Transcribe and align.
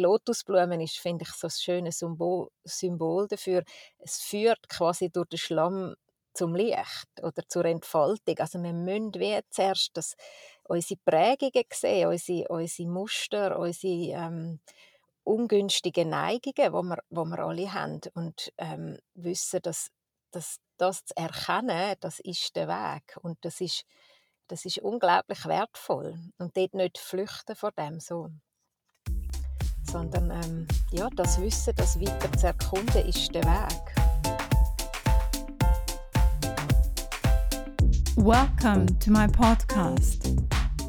die 0.00 0.04
Lotusblume 0.04 0.82
ist, 0.82 0.98
finde 0.98 1.24
ich, 1.24 1.32
so 1.34 1.46
ein 1.46 1.50
schönes 1.50 1.98
Symbol, 1.98 2.48
Symbol 2.64 3.28
dafür. 3.28 3.62
Es 3.98 4.20
führt 4.22 4.68
quasi 4.68 5.10
durch 5.10 5.28
den 5.28 5.38
Schlamm 5.38 5.94
zum 6.32 6.54
Licht 6.54 7.08
oder 7.22 7.42
zur 7.48 7.66
Entfaltung. 7.66 8.38
Also 8.38 8.62
wir 8.62 8.72
müssen 8.72 9.14
wie 9.14 9.38
zuerst 9.50 9.90
das, 9.94 10.16
unsere 10.64 11.00
Prägungen 11.04 11.64
sehen, 11.72 12.08
unsere, 12.08 12.48
unsere 12.48 12.88
Muster, 12.88 13.58
unsere 13.58 14.26
ähm, 14.26 14.60
ungünstigen 15.24 16.08
Neigungen, 16.08 16.54
die 16.54 16.70
wir, 16.70 16.98
wo 17.10 17.24
wir 17.24 17.38
alle 17.40 17.72
haben 17.72 18.00
und 18.14 18.52
ähm, 18.56 18.98
wissen, 19.14 19.60
dass, 19.62 19.90
dass 20.30 20.56
das 20.78 21.04
zu 21.04 21.16
erkennen, 21.16 21.94
das 22.00 22.20
ist 22.20 22.56
der 22.56 22.68
Weg 22.68 23.18
und 23.22 23.38
das 23.44 23.60
ist, 23.60 23.84
das 24.46 24.64
ist 24.64 24.78
unglaublich 24.78 25.44
wertvoll 25.44 26.18
und 26.38 26.56
dort 26.56 26.74
nicht 26.74 26.98
flüchten 26.98 27.54
vor 27.54 27.72
dem 27.72 28.00
so 28.00 28.30
sondern 29.90 30.30
ähm, 30.30 30.66
ja, 30.92 31.08
das 31.16 31.40
Wissen, 31.40 31.74
das 31.76 32.00
weiter 32.00 32.32
zu 32.38 32.46
erkunden, 32.46 33.06
ist 33.06 33.34
der 33.34 33.42
Weg. 33.44 33.94
Welcome 38.16 38.86
to 39.00 39.10
my 39.10 39.26
podcast. 39.26 40.28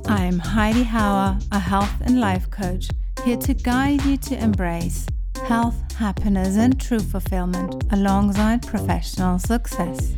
I'm 0.05 0.40
Heidi 0.40 0.86
Hauer, 0.86 1.40
a 1.52 1.60
health 1.60 1.90
and 2.05 2.20
life 2.20 2.50
coach, 2.52 2.90
here 3.24 3.38
to 3.40 3.54
guide 3.54 4.04
you 4.05 4.18
to 4.18 4.36
embrace 4.36 5.05
health, 5.48 5.76
happiness, 5.98 6.58
and 6.58 6.80
true 6.80 6.99
fulfillment 6.99 7.84
alongside 7.91 8.62
professional 8.68 9.40
success. 9.40 10.13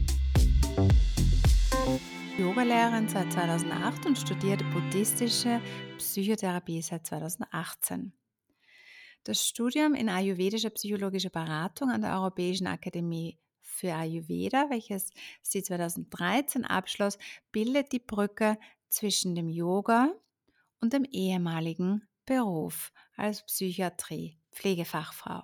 Yogalehrerin 2.38 3.08
seit 3.08 3.31
2008 3.31 4.06
und 4.08 4.18
studierte 4.18 4.66
buddhistische 4.73 5.62
Psychotherapie 5.98 6.81
seit 6.81 7.06
2018. 7.06 8.12
Das 9.23 9.48
Studium 9.48 9.94
in 9.94 10.09
ayurvedischer 10.09 10.70
psychologischer 10.72 11.30
Beratung 11.30 11.90
an 11.90 12.02
der 12.02 12.14
Europäischen 12.14 12.68
Akademie 12.68 13.39
für 13.61 13.94
Ayurveda, 13.94 14.70
welches 14.70 15.11
sie 15.42 15.64
2013 15.64 16.66
abschloss, 16.66 17.17
bildet 17.52 17.94
die 17.94 18.00
Brücke 18.00 18.58
zwischen 18.89 19.33
dem 19.33 19.48
Yoga 19.48 20.14
und 20.81 20.92
dem 20.92 21.06
ehemaligen 21.06 22.08
Beruf 22.25 22.92
als 23.16 23.45
Psychiatrie, 23.45 24.38
Pflegefachfrau. 24.52 25.44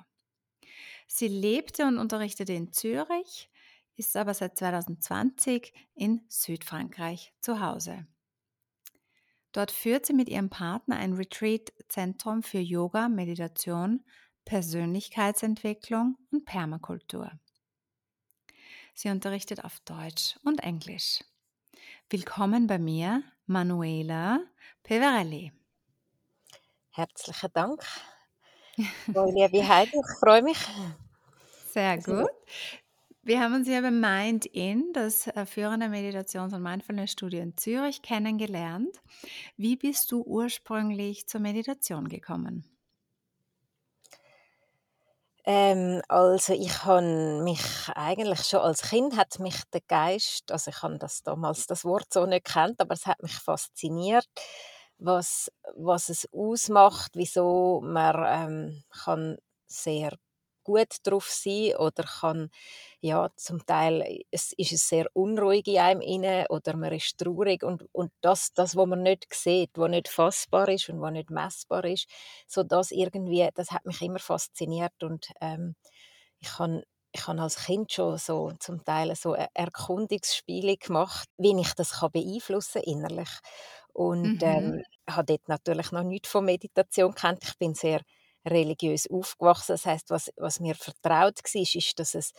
Sie 1.08 1.28
lebte 1.28 1.86
und 1.86 1.98
unterrichtete 1.98 2.54
in 2.54 2.74
Zürich, 2.74 3.50
ist 3.96 4.16
aber 4.16 4.34
seit 4.34 4.58
2020 4.58 5.74
in 5.96 6.22
Südfrankreich 6.28 7.34
zu 7.42 7.62
Hause. 7.62 8.06
Dort 9.52 9.72
führt 9.72 10.06
sie 10.06 10.14
mit 10.14 10.30
ihrem 10.30 10.50
Partner 10.50 10.98
ein 10.98 11.14
Retreat-Zentrum 11.14 12.44
für 12.44 12.60
Yoga, 12.60 13.10
Meditation, 13.10 14.06
Persönlichkeitsentwicklung 14.46 16.18
und 16.32 16.46
Permakultur. 16.46 17.32
Sie 18.94 19.10
unterrichtet 19.10 19.64
auf 19.64 19.80
Deutsch 19.82 20.38
und 20.44 20.62
Englisch. 20.62 21.24
Willkommen 22.10 22.68
bei 22.68 22.78
mir, 22.78 23.24
Manuela 23.46 24.40
Peverelli. 24.84 25.52
Herzlichen 26.92 27.50
Dank. 27.54 27.84
liebe 28.76 29.68
Heidi, 29.68 29.98
ich 29.98 30.20
freue 30.20 30.42
mich. 30.42 30.60
Sehr 31.72 31.98
gut. 31.98 32.30
Wir 33.30 33.42
haben 33.42 33.54
uns 33.54 33.68
ja 33.68 33.80
bei 33.80 33.92
Mind 33.92 34.48
In, 34.48 34.92
das 34.92 35.28
äh, 35.28 35.46
führende 35.46 35.88
Meditations- 35.88 36.52
und 36.52 36.64
Mindfulness-Studio 36.64 37.44
in 37.44 37.56
Zürich, 37.56 38.02
kennengelernt. 38.02 38.98
Wie 39.56 39.76
bist 39.76 40.12
du 40.12 40.24
ursprünglich 40.24 41.28
zur 41.28 41.40
Meditation 41.40 42.10
gekommen? 42.10 42.66
Ähm, 45.46 46.02
also 46.08 46.54
ich 46.54 46.84
habe 46.86 47.44
mich 47.44 47.62
eigentlich 47.94 48.46
schon 48.46 48.62
als 48.62 48.90
Kind 48.90 49.16
hat 49.16 49.38
mich 49.38 49.62
der 49.74 49.82
Geist, 49.88 50.52
also 50.52 50.72
ich 50.72 50.82
habe 50.82 50.98
das 50.98 51.22
damals 51.22 51.68
das 51.68 51.86
Wort 51.86 52.12
so 52.12 52.26
nicht 52.26 52.46
kennt, 52.46 52.82
aber 52.82 52.96
es 52.96 53.06
hat 53.06 53.22
mich 53.22 53.36
fasziniert, 53.36 54.26
was, 54.98 55.52
was 55.76 56.10
es 56.10 56.28
ausmacht, 56.34 57.12
wieso 57.14 57.80
man 57.84 58.16
ähm, 58.26 58.84
kann 59.04 59.38
sehr 59.68 60.18
gut 60.64 60.98
drauf 61.04 61.30
sein 61.30 61.76
oder 61.78 62.04
kann 62.04 62.50
ja 63.02 63.30
zum 63.36 63.66
Teil 63.66 64.02
äh, 64.02 64.24
es 64.32 64.54
ist 64.54 64.74
es 64.74 64.88
sehr 64.90 65.08
unruhig 65.14 65.68
in 65.68 65.80
einem 65.80 66.02
inne 66.02 66.46
oder 66.50 66.76
man 66.76 66.94
ist 66.94 67.18
traurig 67.18 67.64
und, 67.64 67.84
und 67.92 68.12
das, 68.22 68.54
das, 68.54 68.76
was 68.76 68.88
man 68.88 69.04
nicht 69.04 69.28
sieht, 69.34 69.72
was 69.76 69.90
nicht 69.90 70.08
fassbar 70.08 70.70
ist 70.70 70.90
und 70.90 71.02
was 71.02 71.12
nicht 71.12 71.30
messbar 71.30 71.86
ist, 71.86 72.08
so 72.48 72.64
das 72.64 72.92
irgendwie, 72.92 73.48
das 73.56 73.72
hat 73.72 73.86
mich 73.86 74.02
immer 74.02 74.20
fasziniert 74.20 75.04
und 75.04 75.28
ähm, 75.42 75.76
ich 76.40 76.60
habe 76.60 76.84
ich 77.12 77.28
habe 77.28 77.42
als 77.42 77.66
Kind 77.66 77.92
schon 77.92 78.18
so 78.18 78.52
zum 78.60 78.86
Teil 78.86 79.16
so 79.16 79.34
Erkundungsspiele 79.34 80.78
gemacht, 80.78 81.28
wie 81.38 81.60
ich 81.60 81.74
das 81.74 82.00
kann 82.00 82.12
beeinflussen 82.12 82.84
innerlich 82.84 83.30
und 83.94 84.36
mhm. 84.36 84.40
ähm, 84.42 84.84
habe 85.10 85.26
dort 85.26 85.48
natürlich 85.48 85.92
noch 85.92 86.04
nichts 86.04 86.30
von 86.30 86.46
Meditation 86.46 87.14
kennt. 87.16 87.44
Ich 87.44 87.58
bin 87.58 87.74
sehr 87.74 88.02
religiös 88.50 89.10
aufgewachsen. 89.10 89.74
Das 89.74 89.86
heißt, 89.86 90.10
was, 90.10 90.32
was 90.38 90.60
mir 90.60 90.76
vertraut 90.76 91.40
war, 91.44 91.62
ist, 91.62 92.00
dass 92.00 92.16
es, 92.16 92.34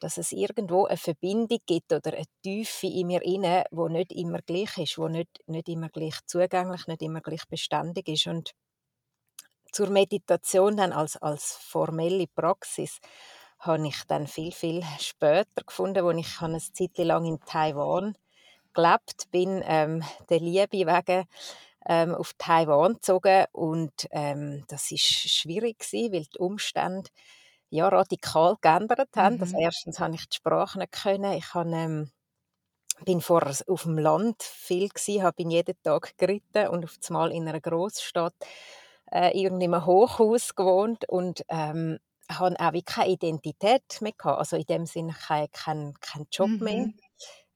dass 0.00 0.18
es 0.18 0.32
irgendwo 0.32 0.86
eine 0.86 0.96
Verbindung 0.96 1.58
gibt 1.66 1.92
oder 1.92 2.12
eine 2.14 2.24
Tiefe 2.42 2.86
in 2.86 3.06
mir 3.08 3.22
inne, 3.22 3.64
wo 3.70 3.88
nicht 3.88 4.12
immer 4.12 4.40
gleich 4.42 4.76
ist, 4.78 4.98
wo 4.98 5.08
nicht, 5.08 5.30
nicht 5.46 5.68
immer 5.68 5.88
gleich 5.88 6.18
zugänglich, 6.26 6.86
nicht 6.86 7.02
immer 7.02 7.20
gleich 7.20 7.46
beständig 7.48 8.08
ist. 8.08 8.26
Und 8.26 8.52
zur 9.72 9.88
Meditation 9.90 10.76
dann 10.76 10.92
als, 10.92 11.16
als 11.16 11.56
formelle 11.60 12.26
Praxis 12.26 13.00
habe 13.58 13.86
ich 13.86 14.02
dann 14.08 14.26
viel, 14.26 14.52
viel 14.52 14.82
später 14.98 15.62
gefunden, 15.64 16.04
als 16.04 16.18
ich 16.18 16.42
eine 16.42 16.58
Zeit 16.58 16.98
lang 16.98 17.24
in 17.24 17.40
Taiwan 17.40 18.16
gelebt 18.74 19.30
bin, 19.30 19.62
ähm, 19.64 20.02
der 20.28 20.40
Liebe 20.40 20.72
wegen 20.72 21.26
ähm, 21.86 22.14
auf 22.14 22.32
Taiwan 22.38 22.94
gezogen 22.94 23.44
und 23.52 23.92
ähm, 24.10 24.64
das 24.68 24.90
ist 24.90 25.02
schwierig 25.02 25.80
gewesen, 25.80 26.12
weil 26.12 26.24
die 26.24 26.38
Umstände 26.38 27.10
ja 27.70 27.88
radikal 27.88 28.56
geändert 28.60 29.10
haben. 29.16 29.36
Mhm. 29.36 29.40
Das 29.40 29.52
erstens 29.52 29.98
habe 29.98 30.14
ich 30.14 30.28
die 30.28 30.36
Sprache 30.36 30.78
nicht 30.78 30.92
können. 30.92 31.32
Ich 31.32 31.54
habe, 31.54 31.70
ähm, 31.70 32.10
bin 33.04 33.20
vorher 33.20 33.54
auf 33.66 33.82
dem 33.82 33.98
Land 33.98 34.42
viel 34.42 34.88
gewesen, 34.88 35.22
habe 35.22 35.42
jeden 35.42 35.82
Tag 35.82 36.16
geritten 36.18 36.68
und 36.68 36.84
auf 36.84 36.98
einmal 37.08 37.32
in 37.32 37.48
einer 37.48 37.60
Großstadt 37.60 38.34
äh, 39.10 39.38
in 39.38 39.54
einem 39.54 39.84
Hochhaus 39.86 40.54
gewohnt 40.54 41.08
und 41.08 41.44
ähm, 41.48 41.98
habe 42.30 42.58
auch 42.58 42.72
wie 42.72 42.82
keine 42.82 43.10
Identität 43.10 44.00
mehr 44.00 44.12
gehabt. 44.12 44.38
Also 44.38 44.56
in 44.56 44.64
dem 44.64 44.86
Sinne 44.86 45.14
keinen 45.14 45.50
kein, 45.52 45.94
kein 46.00 46.26
Job 46.30 46.48
mhm. 46.48 46.58
mehr 46.58 46.86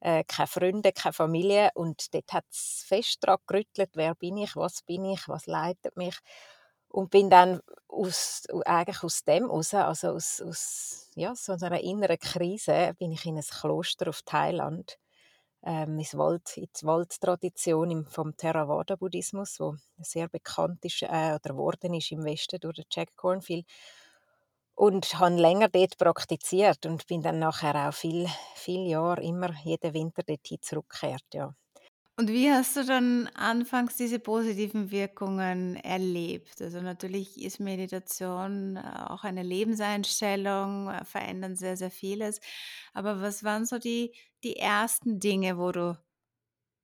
äh, 0.06 0.22
keine 0.25 0.47
Freunde, 0.47 0.93
keine 0.93 1.12
Familie. 1.12 1.71
Und 1.75 2.15
dort 2.15 2.33
hat 2.33 2.44
es 2.50 2.84
fest 2.87 3.19
daran 3.22 3.39
gerüttelt, 3.47 3.91
wer 3.94 4.15
bin 4.15 4.37
ich, 4.37 4.55
was 4.55 4.83
bin 4.83 5.05
ich, 5.05 5.28
was 5.28 5.47
leitet 5.47 5.97
mich. 5.97 6.17
Und 6.89 7.11
bin 7.11 7.28
dann 7.28 7.61
aus, 7.89 8.45
eigentlich 8.65 9.03
aus 9.03 9.25
dem 9.25 9.47
raus, 9.47 9.75
also 9.75 10.11
aus, 10.11 10.41
aus 10.41 11.11
ja, 11.16 11.34
so 11.34 11.53
einer 11.55 11.81
inneren 11.81 12.19
Krise, 12.21 12.95
bin 12.99 13.11
ich 13.11 13.27
in 13.27 13.37
ein 13.37 13.43
Kloster 13.43 14.09
auf 14.09 14.22
Thailand, 14.22 14.97
ähm, 15.65 15.99
in 15.99 16.06
die 16.06 16.87
Waldtradition 16.87 18.06
vom 18.06 18.37
Theravada-Buddhismus, 18.37 19.59
wo 19.59 19.75
sehr 19.99 20.28
bekannt 20.28 20.84
ist 20.84 21.03
äh, 21.03 21.34
oder 21.34 21.41
geworden 21.41 21.95
ist 21.95 22.12
im 22.12 22.25
Westen 22.25 22.61
durch 22.61 22.81
Jack 22.93 23.16
Cornfield 23.16 23.66
und 24.77 25.19
habe 25.19 25.37
länger 25.37 25.69
dort 25.71 25.99
praktiziert 25.99 26.87
und 26.87 27.07
bin 27.09 27.23
dann 27.23 27.41
nachher 27.41 27.89
auch 27.89 27.95
viel, 27.95 28.29
viele 28.55 28.89
Jahre 28.91 29.23
immer 29.23 29.53
jeden 29.65 29.95
Winter 29.95 30.23
dorthin 30.23 30.59
zurückgekehrt, 30.63 31.25
ja. 31.35 31.55
Und 32.19 32.31
wie 32.31 32.51
hast 32.51 32.77
du 32.77 32.85
dann 32.85 33.27
anfangs 33.35 33.97
diese 33.97 34.19
positiven 34.19 34.91
Wirkungen 34.91 35.77
erlebt? 35.77 36.63
Also 36.63 36.81
natürlich 36.81 37.43
ist 37.43 37.61
Meditation 37.61 38.77
äh, 38.77 38.81
auch 39.09 39.25
eine 39.25 39.43
Lebenseinstellung, 39.43 40.89
äh, 40.89 41.05
verändern 41.05 41.57
sehr, 41.57 41.77
sehr 41.77 41.91
vieles. 41.91 42.41
Aber 42.95 43.21
was 43.21 43.45
waren 43.45 43.67
so 43.67 43.79
die, 43.79 44.15
die 44.45 44.57
ersten 44.57 45.21
Dinge, 45.21 45.59
wo 45.59 45.72
du 45.72 45.99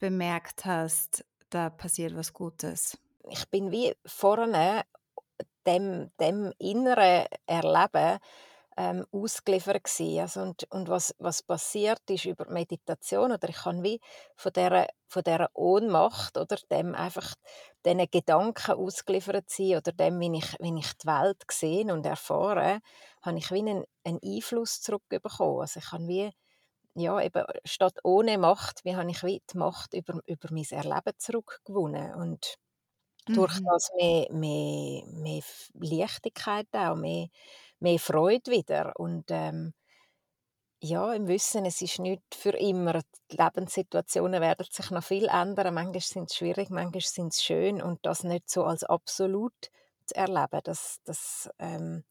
bemerkt 0.00 0.64
hast, 0.66 1.24
da 1.50 1.70
passiert 1.70 2.16
was 2.16 2.32
Gutes? 2.34 2.98
Ich 3.30 3.48
bin 3.50 3.70
wie 3.72 3.94
vorne 4.06 4.84
dem, 5.66 6.10
dem 6.18 6.52
inneren 6.58 7.26
Erleben 7.46 8.18
ähm, 8.76 9.06
ausgeliefert 9.12 9.84
gewesen. 9.84 10.20
Also 10.20 10.40
und, 10.42 10.64
und 10.70 10.88
was, 10.88 11.14
was 11.18 11.42
passiert 11.42 12.02
ist 12.08 12.24
über 12.24 12.48
Meditation 12.50 13.32
oder 13.32 13.48
ich 13.48 13.56
kann 13.56 13.82
wie 13.82 14.00
von 14.36 14.52
dieser, 14.52 14.86
von 15.08 15.22
dieser 15.22 15.50
Ohnmacht 15.54 16.36
oder 16.38 16.56
dem 16.70 16.94
einfach 16.94 17.34
diesen 17.84 18.10
Gedanken 18.10 18.72
ausgeliefert 18.72 19.50
sein 19.50 19.76
oder 19.76 19.92
dem, 19.92 20.18
wie 20.20 20.38
ich, 20.38 20.56
wie 20.60 20.78
ich 20.78 20.92
die 20.98 21.06
Welt 21.06 21.46
gesehen 21.46 21.90
und 21.90 22.06
erfahre, 22.06 22.80
habe 23.22 23.38
ich 23.38 23.50
wie 23.50 23.58
einen, 23.58 23.84
einen 24.04 24.20
Einfluss 24.24 24.80
zurückbekommen. 24.80 25.60
Also 25.60 25.80
ich 25.80 25.92
habe 25.92 26.06
wie 26.06 26.30
ja, 26.94 27.20
eben 27.22 27.44
statt 27.64 27.98
ohne 28.04 28.36
Macht, 28.36 28.84
wie 28.84 28.96
habe 28.96 29.10
ich 29.10 29.22
wie 29.22 29.42
die 29.50 29.58
Macht 29.58 29.94
über, 29.94 30.20
über 30.26 30.48
mein 30.50 30.66
Erleben 30.70 31.14
zurückgewonnen 31.16 32.14
und 32.14 32.58
durch 33.32 33.52
Mhm. 33.52 33.72
das 33.72 33.90
mehr 33.96 34.26
mehr 34.32 35.04
mehr 35.06 35.42
Leichtigkeit 35.74 36.68
auch, 36.72 36.96
mehr 36.96 37.28
mehr 37.80 37.98
Freude 37.98 38.50
wieder 38.52 38.92
und, 38.98 39.26
ähm 39.30 39.74
ja, 40.84 41.12
im 41.14 41.28
Wissen, 41.28 41.64
es 41.64 41.80
ist 41.80 41.98
nicht 42.00 42.22
für 42.34 42.50
immer. 42.50 43.00
Die 43.30 43.36
Lebenssituationen 43.36 44.40
werden 44.40 44.66
sich 44.68 44.90
noch 44.90 45.04
viel 45.04 45.26
ändern. 45.28 45.74
Manchmal 45.74 46.00
sind's 46.00 46.36
schwierig, 46.36 46.70
manchmal 46.70 47.00
sind 47.02 47.32
sind's 47.32 47.42
schön 47.44 47.80
und 47.80 48.04
das 48.04 48.24
nicht 48.24 48.50
so 48.50 48.64
als 48.64 48.82
absolut 48.84 49.52
zu 50.06 50.16
erleben, 50.16 50.60
das 50.64 50.98
das, 51.04 51.48
ähm 51.60 52.04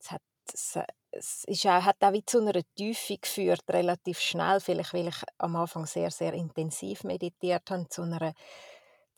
es 0.00 0.10
hat 0.12 0.22
es 0.52 0.76
äh, 0.76 0.84
es 1.12 1.44
ist 1.46 1.66
auch 1.66 1.84
hat 1.84 1.96
auch 2.02 2.12
wie 2.14 2.24
zu 2.26 2.40
einer 2.40 2.62
Tiefe 2.76 3.18
geführt, 3.18 3.62
relativ 3.70 4.20
schnell, 4.20 4.60
vielleicht 4.60 4.94
weil 4.94 5.08
ich 5.08 5.22
am 5.38 5.56
Anfang 5.56 5.86
sehr, 5.86 6.10
sehr 6.10 6.34
intensiv 6.34 7.04
meditiert 7.04 7.70
habe, 7.70 7.88
zu 7.90 8.02
einer 8.02 8.34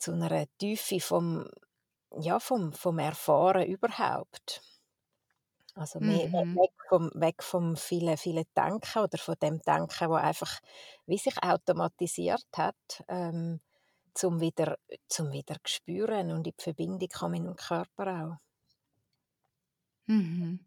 zu 0.05 0.13
einer 0.13 0.45
Tiefe 0.59 0.99
vom 0.99 1.49
ja, 2.19 2.39
vom 2.39 2.73
vom 2.73 2.99
Erfahren 2.99 3.67
überhaupt. 3.67 4.61
Also, 5.75 5.99
mehr 5.99 6.27
Mhm. 6.27 6.61
weg 6.61 6.71
vom 6.89 7.11
weg 7.15 7.43
vom 7.43 7.75
vielen 7.75 8.17
vielen 8.17 8.45
Denken 8.57 8.99
oder 9.03 9.17
von 9.17 9.35
dem 9.41 9.59
Denken, 9.61 10.09
wo 10.09 10.13
einfach 10.15 10.59
wie 11.05 11.17
sich 11.17 11.35
automatisiert 11.43 12.45
hat, 12.55 12.75
ähm, 13.07 13.59
zum 14.13 14.39
wieder 14.41 14.77
zum 15.09 15.31
wieder 15.33 15.57
spüren 15.67 16.31
und 16.31 16.47
in 16.47 16.53
die 16.57 16.63
Verbindung 16.63 17.09
kommen 17.09 17.43
mit 17.43 17.51
dem 17.53 17.55
Körper 17.57 18.05
auch. 18.23 18.37
Mhm. 20.07 20.59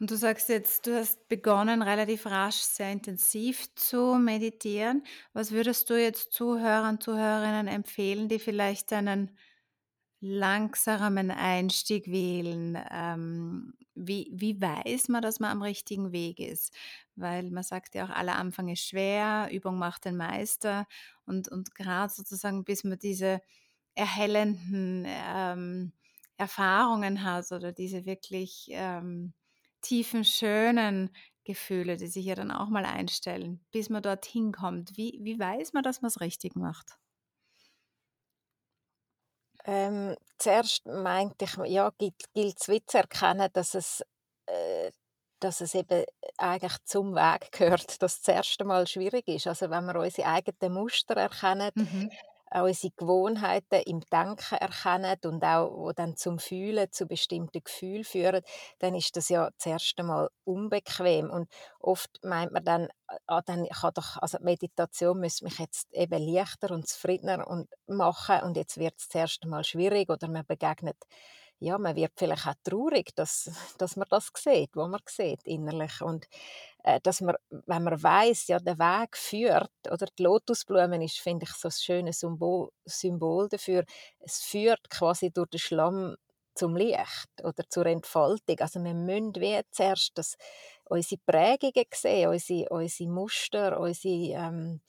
Und 0.00 0.10
du 0.12 0.16
sagst 0.16 0.48
jetzt, 0.48 0.86
du 0.86 0.96
hast 0.96 1.28
begonnen, 1.28 1.82
relativ 1.82 2.26
rasch 2.26 2.56
sehr 2.56 2.92
intensiv 2.92 3.74
zu 3.74 4.14
meditieren. 4.16 5.02
Was 5.32 5.50
würdest 5.50 5.90
du 5.90 6.00
jetzt 6.00 6.32
Zuhörern, 6.32 7.00
Zuhörerinnen 7.00 7.66
empfehlen, 7.66 8.28
die 8.28 8.38
vielleicht 8.38 8.92
einen 8.92 9.36
langsamen 10.20 11.30
Einstieg 11.32 12.08
wählen? 12.08 12.78
Ähm, 12.90 13.74
wie 13.94 14.30
wie 14.34 14.60
weiß 14.60 15.08
man, 15.08 15.22
dass 15.22 15.40
man 15.40 15.50
am 15.52 15.62
richtigen 15.62 16.12
Weg 16.12 16.40
ist? 16.40 16.74
Weil 17.16 17.50
man 17.50 17.64
sagt 17.64 17.94
ja 17.96 18.06
auch, 18.06 18.10
aller 18.10 18.36
Anfang 18.36 18.68
ist 18.68 18.86
schwer, 18.86 19.48
Übung 19.52 19.78
macht 19.78 20.04
den 20.06 20.16
Meister 20.16 20.86
und 21.26 21.48
und 21.48 21.74
grad 21.74 22.12
sozusagen, 22.12 22.64
bis 22.64 22.84
man 22.84 22.98
diese 22.98 23.40
erhellenden, 23.94 25.04
ähm, 25.08 25.92
Erfahrungen 26.38 27.24
hat 27.24 27.50
oder 27.52 27.72
diese 27.72 28.06
wirklich, 28.06 28.68
ähm, 28.70 29.34
tiefen, 29.80 30.24
schönen 30.24 31.10
Gefühle, 31.44 31.96
die 31.96 32.06
sich 32.08 32.26
ja 32.26 32.34
dann 32.34 32.50
auch 32.50 32.68
mal 32.68 32.84
einstellen, 32.84 33.64
bis 33.72 33.88
man 33.90 34.02
dorthin 34.02 34.52
kommt. 34.52 34.96
Wie 34.96 35.18
wie 35.22 35.38
weiß 35.38 35.72
man, 35.72 35.82
dass 35.82 36.02
man's 36.02 36.20
richtig 36.20 36.56
macht? 36.56 36.98
Ähm, 39.64 40.16
zuerst 40.38 40.86
meinte 40.86 41.44
ich, 41.44 41.56
ja, 41.72 41.90
gilt 41.98 42.68
wie 42.68 42.84
zu 42.86 42.98
erkennen, 42.98 43.48
dass 43.52 43.74
es 43.74 44.02
äh, 44.46 44.90
dass 45.40 45.60
es 45.60 45.74
eben 45.74 46.04
eigentlich 46.36 46.76
zum 46.84 47.14
Weg 47.14 47.52
gehört, 47.52 48.02
dass 48.02 48.20
das 48.22 48.28
erste 48.34 48.64
Mal 48.64 48.86
schwierig 48.88 49.28
ist. 49.28 49.46
Also, 49.46 49.70
wenn 49.70 49.84
wir 49.86 49.94
unsere 50.00 50.26
eigenen 50.28 50.72
Muster 50.74 51.14
erkennen, 51.16 51.70
Mhm. 51.76 52.08
Auch 52.50 52.64
unsere 52.64 52.92
Gewohnheiten 52.96 53.82
im 53.86 54.00
Denken 54.12 54.54
erkennen 54.56 55.16
und 55.24 55.44
auch 55.44 55.70
wo 55.76 55.92
dann 55.92 56.16
zum 56.16 56.38
Fühlen, 56.38 56.90
zu 56.92 57.06
bestimmten 57.06 57.60
Gefühlen 57.64 58.04
führen, 58.04 58.42
dann 58.78 58.94
ist 58.94 59.16
das 59.16 59.28
ja 59.28 59.50
das 59.56 59.66
erste 59.66 60.02
Mal 60.02 60.28
unbequem. 60.44 61.30
Und 61.30 61.50
oft 61.80 62.10
meint 62.24 62.52
man 62.52 62.64
dann: 62.64 62.88
„Ah, 63.26 63.42
dann 63.42 63.66
kann 63.68 63.92
doch 63.94 64.16
also, 64.18 64.38
Meditation 64.40 65.18
müsste 65.20 65.44
mich 65.44 65.58
jetzt 65.58 65.92
eben 65.92 66.22
leichter 66.22 66.70
und 66.72 66.86
zufriedener 66.88 67.46
und 67.48 67.68
machen 67.86 68.40
und 68.42 68.56
jetzt 68.56 68.78
wird's 68.78 69.08
das 69.08 69.14
erste 69.20 69.48
Mal 69.48 69.64
schwierig.“ 69.64 70.10
Oder 70.10 70.28
man 70.28 70.44
begegnet 70.46 70.96
ja, 71.60 71.78
man 71.78 71.96
wird 71.96 72.12
vielleicht 72.16 72.46
auch 72.46 72.54
traurig, 72.64 73.14
dass 73.16 73.50
dass 73.78 73.96
man 73.96 74.06
das 74.10 74.30
sieht, 74.36 74.70
was 74.76 74.88
man 74.88 75.00
sieht 75.08 75.40
innerlich 75.46 76.00
und, 76.02 76.26
äh, 76.84 77.00
dass 77.02 77.20
man 77.22 77.36
wenn 77.50 77.84
man 77.84 78.02
weiss, 78.02 78.48
ja, 78.48 78.58
der 78.60 78.78
Weg 78.78 79.16
führt 79.16 79.70
oder 79.90 80.06
die 80.18 80.22
Lotusblume 80.24 81.04
ist, 81.04 81.20
finde 81.20 81.46
ich, 81.46 81.52
so 81.56 81.68
'n 81.68 81.72
schönes 81.72 82.20
Symbol 82.20 82.70
Symbol 82.86 83.48
dafür. 83.48 83.84
Es 84.20 84.40
führt 84.42 84.90
quasi 84.90 85.30
durch 85.32 85.50
den 85.50 85.60
Schlamm 85.60 86.16
zum 86.54 86.76
Licht 86.76 87.28
oder 87.44 87.64
zur 87.70 87.86
Entfaltung. 87.86 88.58
Also, 88.60 88.82
wir 88.84 88.94
müssen 88.94 89.34
wie 89.36 89.60
zuerst 89.72 90.12
das 90.16 90.36
unsere 90.86 91.20
Prägungen 91.26 91.86
sehen, 91.94 92.28
unsere 92.30 92.68
unsere 92.70 93.10
Muster, 93.10 93.80
unsere, 93.80 94.14
ähm, 94.48 94.80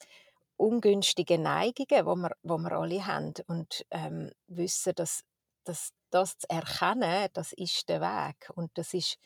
ungünstigen 0.58 1.42
Neigungen, 1.42 2.06
wo 2.06 2.16
wir 2.16 2.32
wo 2.44 2.58
wir 2.58 2.72
alle 2.72 3.06
haben 3.06 3.34
und, 3.48 3.86
ähm, 3.92 4.32
wissen, 4.48 4.94
dass 4.96 5.22
dass 5.64 5.92
das 6.10 6.38
zu 6.38 6.50
erkennen, 6.50 7.28
das 7.32 7.52
ist 7.52 7.88
der 7.88 8.00
Weg 8.00 8.50
und 8.54 8.70
das 8.78 8.94
ist 8.94 9.18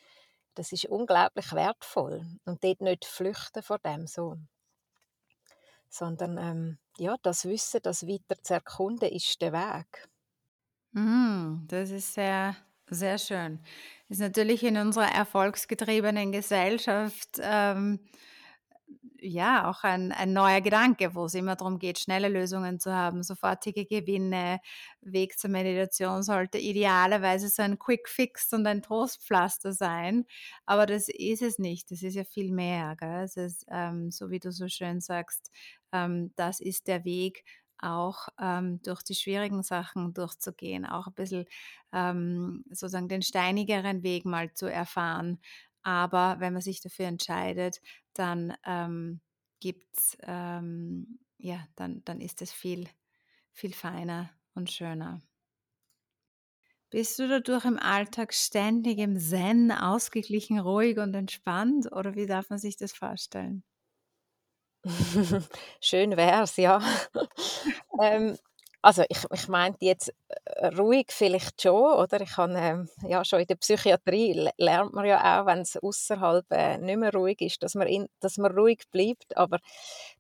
das 0.55 0.73
ist 0.73 0.87
unglaublich 0.87 1.53
wertvoll 1.53 2.27
und 2.45 2.65
dort 2.65 2.81
nicht 2.81 3.05
flüchten 3.05 3.63
vor 3.63 3.79
dem 3.81 4.07
so. 4.07 4.37
Sondern, 5.89 6.37
ähm, 6.37 6.79
ja, 6.99 7.17
das 7.23 7.47
Wissen, 7.47 7.81
das 7.83 8.07
weiter 8.07 8.37
zu 8.43 8.53
erkunden, 8.53 9.09
ist 9.11 9.41
der 9.41 9.53
Weg. 9.55 10.09
Mhm, 10.93 11.65
das 11.69 11.91
ist 11.91 12.15
sehr, 12.15 12.57
sehr 12.89 13.19
schön. 13.19 13.61
Ist 14.09 14.21
natürlich 14.21 14.63
in 14.63 14.77
unserer 14.77 15.09
erfolgsgetriebenen 15.13 16.31
Gesellschaft, 16.33 17.39
ähm, 17.41 18.01
ja, 19.25 19.69
auch 19.71 19.83
ein 19.85 20.13
ein 20.13 20.33
neuer 20.33 20.61
Gedanke, 20.61 21.15
wo's 21.15 21.35
immer 21.35 21.57
drum 21.57 21.79
geht, 21.79 21.99
schnelle 21.99 22.29
Lösungen 22.29 22.79
zu 22.81 22.93
haben, 22.95 23.23
sofortige 23.23 23.87
Gewinne. 23.87 24.61
Weg 25.01 25.39
zur 25.39 25.51
Meditation 25.51 26.23
sollte 26.23 26.59
idealerweise 26.59 27.49
so 27.49 27.63
ein 27.63 27.79
Quick 27.79 28.09
Fix 28.09 28.53
und 28.53 28.67
ein 28.67 28.83
Trostpflaster 28.83 29.73
sein, 29.73 30.27
aber 30.67 30.87
das 30.87 31.09
ist 31.09 31.43
es 31.43 31.59
nicht. 31.59 31.91
Das 31.91 32.03
ist 32.03 32.15
ja 32.15 32.25
viel 32.25 32.53
mehr, 32.53 32.97
gell? 32.97 33.23
Es 33.25 33.37
ist, 33.37 33.67
ähm, 33.71 34.11
so 34.11 34.31
wie 34.31 34.41
du 34.41 34.53
so 34.53 34.69
schön 34.69 35.01
sagst, 35.01 35.51
ähm, 35.93 36.33
das 36.37 36.61
ist 36.61 36.87
der 36.89 37.05
Weg, 37.05 37.45
auch, 37.79 38.29
ähm, 38.41 38.81
durch 38.83 39.03
die 39.03 39.15
schwierigen 39.15 39.63
Sachen 39.63 40.15
durchzugehen, 40.15 40.87
auch 40.87 41.07
'n 41.09 41.15
bisschen, 41.15 41.45
ähm, 41.93 42.65
sozusagen 42.71 43.09
den 43.09 43.23
steinigeren 43.23 44.03
Weg 44.03 44.25
mal 44.25 44.53
zu 44.55 44.67
erfahren. 44.67 45.41
Aber 45.85 46.37
wenn 46.41 46.53
man 46.55 46.63
sich 46.63 46.81
dafür 46.83 47.07
entscheidet, 47.07 47.81
dann, 48.15 48.55
ähm, 48.67 49.21
gibt's, 49.61 50.17
ähm 50.23 51.21
ja, 51.39 51.67
dann 51.77 52.03
dann 52.05 52.21
ist 52.21 52.43
es 52.43 52.53
viel, 52.53 52.89
viel 53.53 53.75
feiner 53.75 54.31
und 54.55 54.71
schöner. 54.73 55.23
Bist 56.89 57.19
du 57.19 57.29
dadurch 57.29 57.67
im 57.67 57.79
Alltag 57.79 58.33
ständig 58.33 58.97
im 58.99 59.21
Zen, 59.21 59.71
ausgeglichen, 59.71 60.59
ruhig 60.59 60.97
und 60.99 61.13
entspannt 61.15 61.93
oder 61.93 62.15
wie 62.15 62.25
darf 62.25 62.49
man 62.49 62.59
sich 62.59 62.79
das 62.79 62.95
vorstellen? 62.95 63.63
Schön 65.81 66.17
wär's, 66.17 66.57
ja. 66.57 66.81
Ähm, 68.03 68.37
also, 68.85 69.05
ich 69.09 69.19
ich 69.33 69.49
meinte 69.49 69.85
jetzt, 69.85 70.13
äh, 70.47 70.67
ruhig 70.69 71.07
vielleicht 71.11 71.63
schon, 71.63 71.95
oder? 71.95 72.21
Ich 72.21 72.37
habe, 72.37 72.55
ähm 72.59 72.89
ja, 73.09 73.25
schon 73.25 73.41
in 73.41 73.47
der 73.47 73.57
Psychiatrie 73.57 74.33
le 74.35 74.51
lernt 74.59 74.93
man 74.95 75.07
ja 75.07 75.43
auch, 75.43 75.47
wenn's 75.47 75.77
ausserhalb, 75.79 76.47
äh, 76.53 76.79
nicht 76.79 76.99
mehr 76.99 77.13
ruhig 77.15 77.41
ist, 77.41 77.63
dass 77.63 77.75
man 77.75 77.87
in 77.89 78.09
dass 78.21 78.39
man 78.39 78.53
ruhig 78.53 78.83
bleibt, 78.93 79.37
aber 79.37 79.59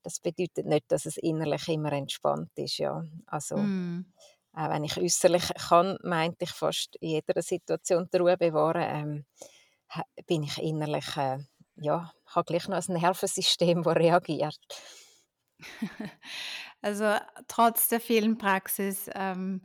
das 0.02 0.21
bedeutet 0.21 0.66
nicht, 0.66 0.87
dass 0.92 1.06
es 1.06 1.16
innerlich 1.18 1.68
immer 1.68 1.92
entspannt 1.92 2.50
ist, 2.56 2.78
ja. 2.78 3.04
Also, 3.26 3.56
Mhm. 3.56 4.04
auch 4.54 4.71
wenn 4.71 4.85
ich 4.85 4.97
äusserlich 4.99 5.50
kann, 5.68 5.99
meinte 6.02 6.44
ich 6.44 6.50
fast 6.52 6.97
in 7.00 7.11
jeder 7.11 7.42
Situation 7.42 8.09
die 8.12 8.18
Ruhe 8.18 8.37
bewahren, 8.38 8.83
ähm, 8.83 9.26
bin 10.26 10.42
ich 10.44 10.59
innerlich, 10.59 11.16
äh 11.16 11.38
ja, 11.76 12.12
habe 12.26 12.44
gleich 12.47 12.68
noch 12.68 12.78
ein 12.88 12.94
Nervensystem, 12.94 13.83
das 13.85 13.97
reagiert. 13.97 14.59
Also, 16.82 17.14
trotz 17.49 17.88
der 17.88 18.00
vielen 18.00 18.38
Praxis, 18.38 19.08
ähm, 19.14 19.62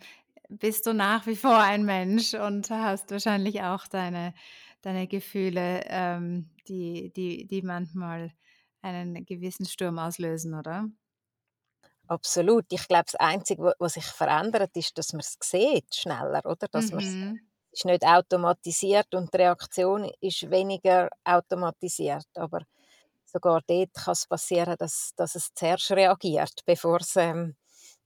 bist 0.50 0.86
du 0.88 0.94
nach 0.94 1.28
wie 1.28 1.36
vor 1.36 1.58
ein 1.60 1.86
Mensch 1.86 2.34
und 2.34 2.70
hast 2.72 3.12
wahrscheinlich 3.12 3.62
auch 3.64 3.88
deine 3.88 4.34
deine 4.82 5.08
Gefühle, 5.08 5.84
ähm, 5.88 6.50
die 6.68 7.12
die 7.14 7.46
die 7.48 7.62
manchmal 7.62 8.32
einen 8.82 9.26
gewissen 9.26 9.66
Sturm 9.66 10.00
auslösen, 10.00 10.54
oder? 10.56 10.90
Absolut. 12.08 12.66
Ich 12.72 12.88
glaube, 12.88 13.06
das 13.06 13.16
Einzige, 13.16 13.64
wa 13.64 13.74
was 13.80 13.94
sich 13.94 14.06
verändert, 14.06 14.76
ist, 14.76 14.98
dass 14.98 15.14
man's 15.14 15.38
sieht 15.44 15.94
schneller, 15.96 16.44
oder? 16.46 16.68
Dass 16.72 16.92
Mhm. 16.92 17.50
ist 17.72 17.86
nicht 17.86 18.04
automatisiert 18.06 19.14
und 19.16 19.32
die 19.34 19.38
Reaktion 19.38 20.12
ist 20.22 20.50
weniger 20.50 21.10
automatisiert. 21.24 22.26
Aber 22.36 22.62
sogar 23.32 23.62
dort 23.68 23.94
kann's 23.94 24.28
passieren, 24.28 24.76
dass 24.80 25.12
dass 25.18 25.36
es 25.36 25.54
zuerst 25.56 25.92
reagiert, 25.92 26.66
bevor's, 26.66 27.16
ähm 27.18 27.56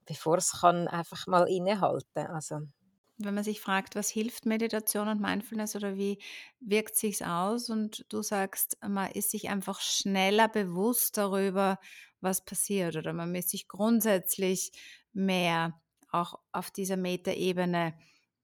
bevor's 0.06 0.52
kann 0.62 0.88
einfach 0.90 1.28
mal 1.28 1.48
innehalten, 1.50 2.28
also 2.28 2.60
Wenn 3.18 3.36
man 3.36 3.44
sich 3.44 3.62
fragt: 3.62 3.96
„Was 3.96 4.10
hilft 4.10 4.46
Meditation 4.46 5.08
und 5.08 5.22
Mindfulness 5.22 5.76
oder 5.76 5.96
wie 5.98 6.20
wirkt 6.60 6.96
sich's 6.96 7.22
aus?“ 7.22 7.70
Und 7.70 8.06
du 8.10 8.22
sagst, 8.24 8.78
man 8.88 9.12
ist 9.12 9.32
sich 9.32 9.50
einfach 9.50 9.80
schneller 9.82 10.48
bewusst 10.50 11.18
darüber, 11.18 11.78
was 12.22 12.44
passiert 12.44 12.96
oder 12.96 13.14
man 13.14 13.34
ist 13.36 13.50
sich 13.50 13.68
grundsätzlich 13.68 14.72
mehr 15.14 15.80
auch 16.12 16.40
auf 16.52 16.72
dieser 16.72 16.98
Metaebene 16.98 17.94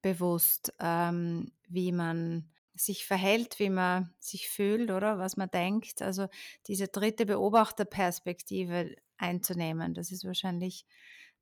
bewusst, 0.01 0.74
ähm, 0.79 1.51
wie 1.67 1.91
man 1.91 2.51
sich 2.79 3.05
verhält, 3.05 3.59
wie 3.59 3.69
man 3.69 4.13
sich 4.19 4.50
fühlt 4.50 4.91
oder 4.91 5.19
was 5.19 5.38
man 5.38 5.50
denkt. 5.50 6.01
Also 6.01 6.27
diese 6.67 6.88
dritte 6.88 7.25
Beobachterperspektive 7.25 8.95
einzunehmen, 9.17 9.93
das 9.93 10.12
ist 10.12 10.25
wahrscheinlich 10.25 10.86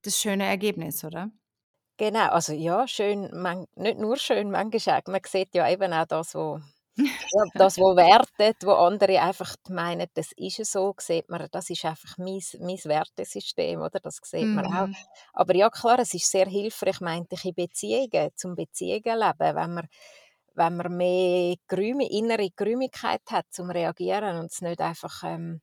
das 0.02 0.20
schöne 0.20 0.46
Ergebnis, 0.46 1.04
oder? 1.04 1.32
Genau, 1.98 2.30
also 2.30 2.54
ja, 2.54 2.88
schön, 2.88 3.30
man 3.34 3.66
nicht 3.76 3.98
nur 3.98 4.18
schön, 4.18 4.52
manchmal 4.52 5.02
man 5.08 5.22
sieht 5.28 5.56
ja 5.56 5.70
eben 5.70 5.94
auch 5.94 6.06
das, 6.06 6.36
wo 6.36 6.60
ja, 6.96 7.44
das, 7.56 7.78
wo 7.78 7.96
wertet, 7.96 8.58
wo 8.64 8.72
andere 8.72 9.22
einfach 9.22 9.56
meinen, 9.70 10.08
das 10.14 10.32
ist 10.36 10.64
so, 10.66 10.94
sieht 11.00 11.30
man, 11.30 11.48
das 11.52 11.70
ist 11.70 11.86
einfach 11.86 12.18
mein 12.18 12.42
mein 12.60 12.78
Wertesystem, 12.84 13.80
oder? 13.82 14.00
Das 14.00 14.20
sieht 14.24 14.48
man 14.48 14.66
auch. 14.66 14.88
Mhm. 14.88 14.96
Aber 15.34 15.56
ja 15.56 15.70
klar, 15.70 16.00
es 16.00 16.14
ist 16.14 16.30
sehr 16.30 16.48
hilfreich, 16.48 17.02
meinte 17.02 17.36
ich, 17.36 17.46
in 17.46 17.56
Beziehungen, 17.56 18.30
zum 18.36 18.56
Beziehungen 18.56 19.20
leben, 19.20 19.56
wenn 19.56 19.74
man 19.74 19.88
wenn 20.58 20.78
man 20.78 20.98
mehr 20.98 21.56
Geräume 21.70 22.10
innere 22.10 22.50
Geräumigkeit 22.56 23.22
hat 23.32 23.48
zum 23.52 23.72
Reagieren 23.72 24.40
und 24.40 24.52
es 24.52 24.62
nicht 24.62 24.82
einfach, 24.82 25.24
ähm, 25.26 25.62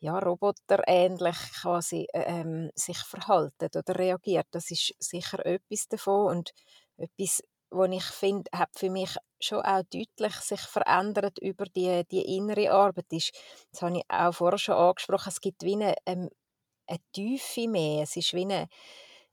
ja, 0.00 0.18
roboterähnlich 0.18 1.36
quasi, 1.62 2.06
äh, 2.14 2.22
ähm, 2.40 2.70
sich 2.76 2.98
verhalten 2.98 3.70
oder 3.76 3.96
reagiert. 3.98 4.46
Das 4.52 4.70
ist 4.72 4.94
sicher 5.00 5.44
etwas 5.46 5.88
davon 5.88 6.28
und 6.38 6.52
etwas, 6.98 7.42
wo 7.70 7.84
ich 7.86 8.04
finde, 8.04 8.50
hat 8.54 8.70
für 8.76 8.90
mich 8.90 9.16
schon 9.40 9.62
auch 9.62 9.82
deutlich 9.92 10.34
sich 10.36 10.60
verändert 10.62 11.38
über 11.40 11.66
die 11.66 12.04
die 12.10 12.36
innere 12.36 12.72
Arbeit 12.72 13.06
ist 13.12 13.32
das 13.72 13.82
habe 13.82 13.98
ich 13.98 14.04
auch 14.10 14.32
vorher 14.34 14.58
schon 14.58 14.76
angesprochen, 14.76 15.30
es 15.30 15.40
gibt 15.42 15.62
wie 15.64 15.76
'ne, 15.76 15.94
ähm, 16.06 16.30
'ne 16.90 16.98
Tiefe 17.12 17.68
mehr. 17.68 18.02
Es 18.04 18.16
ist 18.16 18.34
wie 18.34 18.46
'ne 18.46 18.68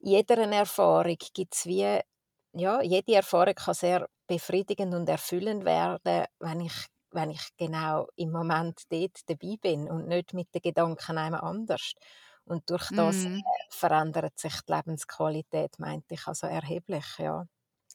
in 0.01 0.11
jeder 0.11 0.37
Erfahrung 0.39 1.17
gibt's 1.35 1.65
wie 1.67 2.01
ja, 2.53 2.81
jede 2.81 3.15
Erfahrung 3.15 3.55
kann 3.55 3.73
sehr 3.73 4.07
befriedigend 4.27 4.93
und 4.95 5.09
erfüllend 5.09 5.65
werden, 5.65 6.25
wenn 6.39 6.61
ich 6.61 6.73
wenn 7.11 7.31
ich 7.31 7.41
genau 7.57 8.07
im 8.17 8.31
Moment 8.31 8.83
dort 8.91 9.17
dabei 9.27 9.55
bin 9.61 9.89
und 9.89 10.07
nicht 10.07 10.33
mit 10.35 10.53
den 10.53 10.61
Gedanken 10.61 11.17
an 11.17 11.25
jemand 11.25 11.43
anders. 11.43 11.93
Und 12.45 12.69
durch 12.69 12.91
das, 12.95 13.23
äh, 13.25 13.27
Mhm. 13.27 13.41
verändert 13.71 14.37
sich 14.39 14.53
die 14.67 14.73
Lebensqualität, 14.73 15.79
meinte 15.79 16.13
ich, 16.15 16.27
also 16.27 16.45
erheblich, 16.47 17.05
ja. 17.17 17.45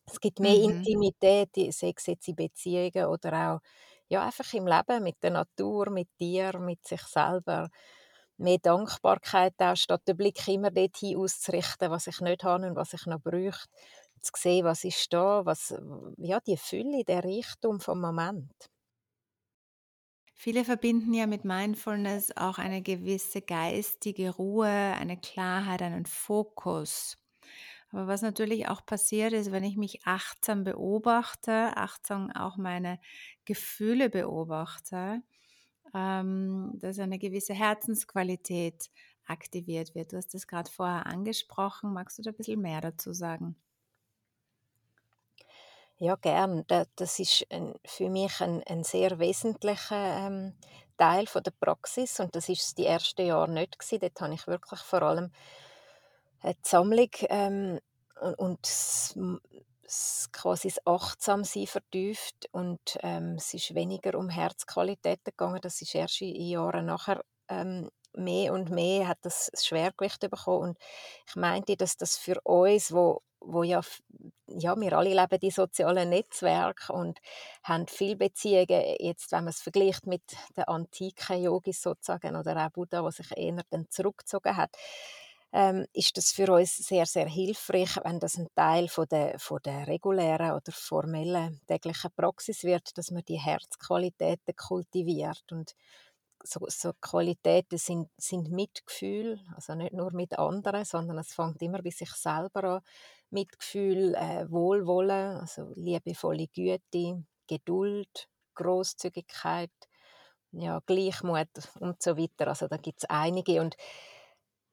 Es 0.06 0.20
gibt 0.20 0.40
mehr 0.40 0.56
Mhm. 0.56 0.58
Intimität, 0.58 1.50
sei 1.56 1.92
es 1.96 2.06
jetzt 2.06 2.28
in 2.28 2.36
Beziehungen 2.36 3.06
oder 3.06 3.54
auch, 3.56 3.60
ja, 4.08 4.24
einfach 4.24 4.52
im 4.54 4.66
Leben 4.66 5.02
mit 5.04 5.22
der 5.22 5.30
Natur, 5.32 5.90
mit 5.90 6.08
Tieren, 6.18 6.64
mit 6.66 6.86
sich 6.86 7.02
selber. 7.02 7.68
Mehr 8.36 8.58
Dankbarkeit 8.58 9.54
auch, 9.58 9.76
statt 9.76 10.02
den 10.08 10.16
Blick 10.16 10.46
immer 10.48 10.70
dorthin 10.70 11.16
auszurichten, 11.18 11.90
was 11.90 12.06
ich 12.08 12.20
nicht 12.20 12.42
habe 12.44 12.66
und 12.68 12.76
was 12.76 12.92
ich 12.92 13.06
noch 13.06 13.20
bräuchte. 13.20 13.66
Zu 14.24 14.32
sehen, 14.36 14.64
was 14.64 14.84
ist 14.84 15.12
da, 15.12 15.44
was 15.46 15.74
ja, 16.18 16.40
die 16.40 16.56
Fülle, 16.56 17.04
der 17.04 17.24
Reichtum 17.24 17.80
vom 17.80 18.00
Moment. 18.00 18.50
Viele 20.34 20.64
verbinden 20.64 21.14
ja 21.14 21.26
mit 21.26 21.44
Mindfulness 21.44 22.36
auch 22.36 22.58
eine 22.58 22.82
gewisse 22.82 23.40
geistige 23.40 24.30
Ruhe, 24.30 24.66
eine 24.68 25.16
Klarheit, 25.16 25.80
einen 25.80 26.06
Fokus. 26.06 27.16
Aber 27.90 28.08
was 28.08 28.22
natürlich 28.22 28.68
auch 28.68 28.84
passiert 28.84 29.32
ist, 29.32 29.52
wenn 29.52 29.64
ich 29.64 29.76
mich 29.76 30.06
achtsam 30.06 30.64
beobachte, 30.64 31.76
achtsam 31.76 32.30
auch 32.32 32.56
meine 32.56 32.98
Gefühle 33.44 34.10
beobachte, 34.10 35.22
ähm, 35.94 36.72
dass 36.74 36.98
eine 36.98 37.18
gewisse 37.18 37.54
Herzensqualität 37.54 38.90
aktiviert 39.26 39.94
wird. 39.94 40.12
Du 40.12 40.16
hast 40.16 40.34
das 40.34 40.46
gerade 40.46 40.70
vorher 40.70 41.06
angesprochen. 41.06 41.92
Magst 41.92 42.18
du 42.18 42.22
da 42.22 42.30
ein 42.30 42.36
bisschen 42.36 42.60
mehr 42.60 42.80
dazu 42.80 43.12
sagen? 43.12 43.56
Ja, 46.04 46.16
gern. 46.16 46.64
Da 46.66 46.84
das 46.96 47.18
ist 47.18 47.46
für 47.86 48.10
mich 48.10 48.38
ein 48.42 48.62
'n 48.66 48.84
sehr 48.84 49.18
wesentlicher, 49.18 50.26
ähm, 50.26 50.52
Teil 50.98 51.26
von 51.26 51.42
der 51.42 51.50
Praxis 51.52 52.20
und 52.20 52.36
das 52.36 52.50
ist 52.50 52.76
die 52.76 52.84
ersten 52.84 53.24
Jahre 53.26 53.50
nicht 53.50 53.78
gsi. 53.78 53.98
Dort 53.98 54.20
habe 54.20 54.34
ich 54.34 54.46
wirklich 54.46 54.80
vor 54.80 55.00
allem, 55.02 55.30
äh, 56.42 56.54
die 56.54 56.68
Sammlung, 56.68 57.10
ähm, 57.30 57.80
u 58.22 58.34
und 58.44 58.60
das 59.84 60.28
quasi 60.32 60.68
das 60.68 60.86
Achtsamsein 60.86 61.66
vertieft 61.66 62.48
und, 62.52 62.80
ähm, 63.02 63.36
es 63.38 63.54
ist 63.54 63.74
weniger 63.74 64.18
um 64.18 64.28
Herzqualitäten 64.30 65.24
gegangen. 65.36 65.60
Das 65.62 65.82
ist 65.82 65.94
erst 65.94 66.20
in 66.22 66.34
in 66.34 66.48
Jahren 66.50 66.86
nachher, 66.86 67.24
ähm, 67.48 67.90
mehr 68.14 68.52
und 68.54 68.70
mehr 68.70 69.08
hat 69.08 69.18
das 69.22 69.50
das 69.52 69.66
Schwergewicht 69.66 70.20
bekommen 70.30 70.70
und 70.70 70.78
ich 71.28 71.36
meinte, 71.36 71.76
dass 71.76 71.96
das 71.96 72.16
für 72.18 72.40
uns, 72.44 72.92
wo 72.92 73.22
wo 73.46 73.62
ja 73.62 73.80
ja, 74.46 74.76
wir 74.78 74.92
alle 74.92 75.14
leben 75.14 75.38
in 75.40 75.50
sozialen 75.50 76.10
Netzwerken 76.10 76.94
und 76.94 77.18
haben 77.62 77.86
viele 77.88 78.16
Beziehungen. 78.16 78.96
Jetzt, 79.00 79.32
wenn 79.32 79.44
man's 79.44 79.62
vergleicht 79.62 80.06
mit 80.06 80.22
den 80.56 80.64
antiken 80.64 81.42
Yogis 81.42 81.82
sozusagen 81.82 82.36
oder 82.36 82.56
auch 82.66 82.70
Buddha, 82.70 83.02
der 83.02 83.10
sich 83.12 83.36
eher 83.36 83.62
dann 83.70 83.86
zurückgezogen 83.90 84.56
hat, 84.56 84.76
ähm, 85.52 85.86
ist 85.92 86.16
das 86.16 86.32
für 86.32 86.52
uns 86.52 86.76
sehr, 86.76 87.06
sehr 87.06 87.28
hilfreich, 87.28 87.96
wenn 88.04 88.18
das 88.20 88.36
ein 88.36 88.48
Teil 88.56 88.88
von 88.88 89.06
der 89.08 89.38
von 89.38 89.60
der 89.64 89.86
regulären 89.86 90.50
oder 90.52 90.72
formellen 90.72 91.60
täglichen 91.68 92.10
Praxis 92.16 92.64
wird, 92.64 92.98
dass 92.98 93.10
man 93.12 93.22
die 93.24 93.38
Herzqualitäten 93.38 94.56
kultiviert 94.56 95.44
und 95.52 95.74
so 96.44 96.66
so 96.68 96.92
Qualitäten 97.00 97.78
sind 97.78 98.10
sind 98.18 98.50
Mitgefühl, 98.52 99.40
also 99.56 99.74
nicht 99.74 99.94
nur 99.94 100.12
mit 100.12 100.38
anderen, 100.38 100.84
sondern 100.86 101.18
es 101.18 101.34
fängt 101.34 101.62
immer 101.62 101.82
bei 101.82 101.90
sich 101.90 102.10
selber 102.12 102.64
an. 102.64 102.80
Mitgefühl, 103.30 104.14
äh, 104.16 104.50
Wohlwollen, 104.50 105.38
also 105.38 105.72
liebevolle 105.76 106.48
Güte, 106.48 107.24
Geduld, 107.48 108.28
Grosszügigkeit, 108.54 109.72
ja, 110.52 110.80
Gleichmut 110.86 111.48
und 111.80 112.02
so 112.02 112.16
weiter. 112.18 112.48
Also, 112.48 112.68
da 112.68 112.76
gibt's 112.78 113.04
einige 113.06 113.60
und 113.62 113.76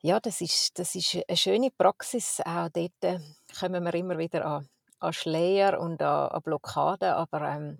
ja, 0.03 0.19
das 0.19 0.41
ist 0.41 0.79
das 0.79 0.95
ist 0.95 1.15
'ne 1.15 1.37
schöne 1.37 1.71
Praxis. 1.71 2.41
Auch 2.45 2.69
dort 2.69 2.93
äh, 3.03 3.19
kommen 3.59 3.83
wir 3.85 3.93
immer 3.95 4.17
wieder 4.17 4.45
an 4.45 4.69
an 4.99 5.13
Schleier 5.13 5.79
und 5.79 6.01
an 6.01 6.29
an 6.29 6.41
Blockaden, 6.43 7.11
aber, 7.13 7.41
ähm, 7.49 7.79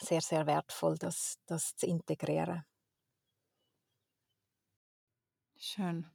sehr, 0.00 0.20
sehr 0.22 0.46
wertvoll, 0.46 0.98
das 0.98 1.36
das 1.46 1.76
zu 1.76 1.86
integrieren. 1.86 2.64
Schön. 5.62 6.06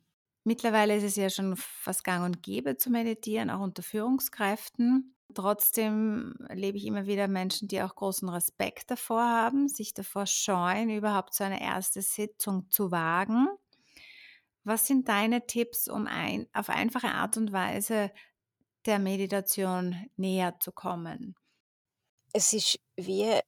Mittlerweile 0.43 0.95
ist 0.95 1.03
es 1.03 1.15
ja 1.15 1.29
schon 1.29 1.55
fast 1.55 2.03
gang 2.03 2.25
und 2.25 2.41
gäbe 2.41 2.77
zu 2.77 2.89
meditieren, 2.89 3.51
auch 3.51 3.61
unter 3.61 3.83
Führungskräften. 3.83 5.15
Trotzdem 5.35 6.33
erlebe 6.49 6.77
ich 6.77 6.85
immer 6.85 7.05
wieder 7.05 7.27
Menschen, 7.27 7.67
die 7.67 7.81
auch 7.81 7.93
großen 7.93 8.27
Respekt 8.27 8.89
davor 8.89 9.21
haben, 9.21 9.67
sich 9.67 9.93
davor 9.93 10.25
scheuen, 10.25 10.89
überhaupt 10.89 11.35
so 11.35 11.43
eine 11.43 11.61
erste 11.61 12.01
Sitzung 12.01 12.71
zu 12.71 12.89
wagen. 12.91 13.47
Was 14.63 14.87
sind 14.87 15.09
deine 15.09 15.45
Tipps, 15.45 15.87
um 15.87 16.07
ein 16.07 16.47
auf 16.53 16.69
einfache 16.69 17.09
Art 17.09 17.37
und 17.37 17.51
Weise 17.51 18.11
der 18.87 18.97
Meditation 18.97 20.09
näher 20.15 20.59
zu 20.59 20.71
kommen? 20.71 21.35
Es 22.33 22.51
ist 22.51 22.79
wie, 22.97 23.39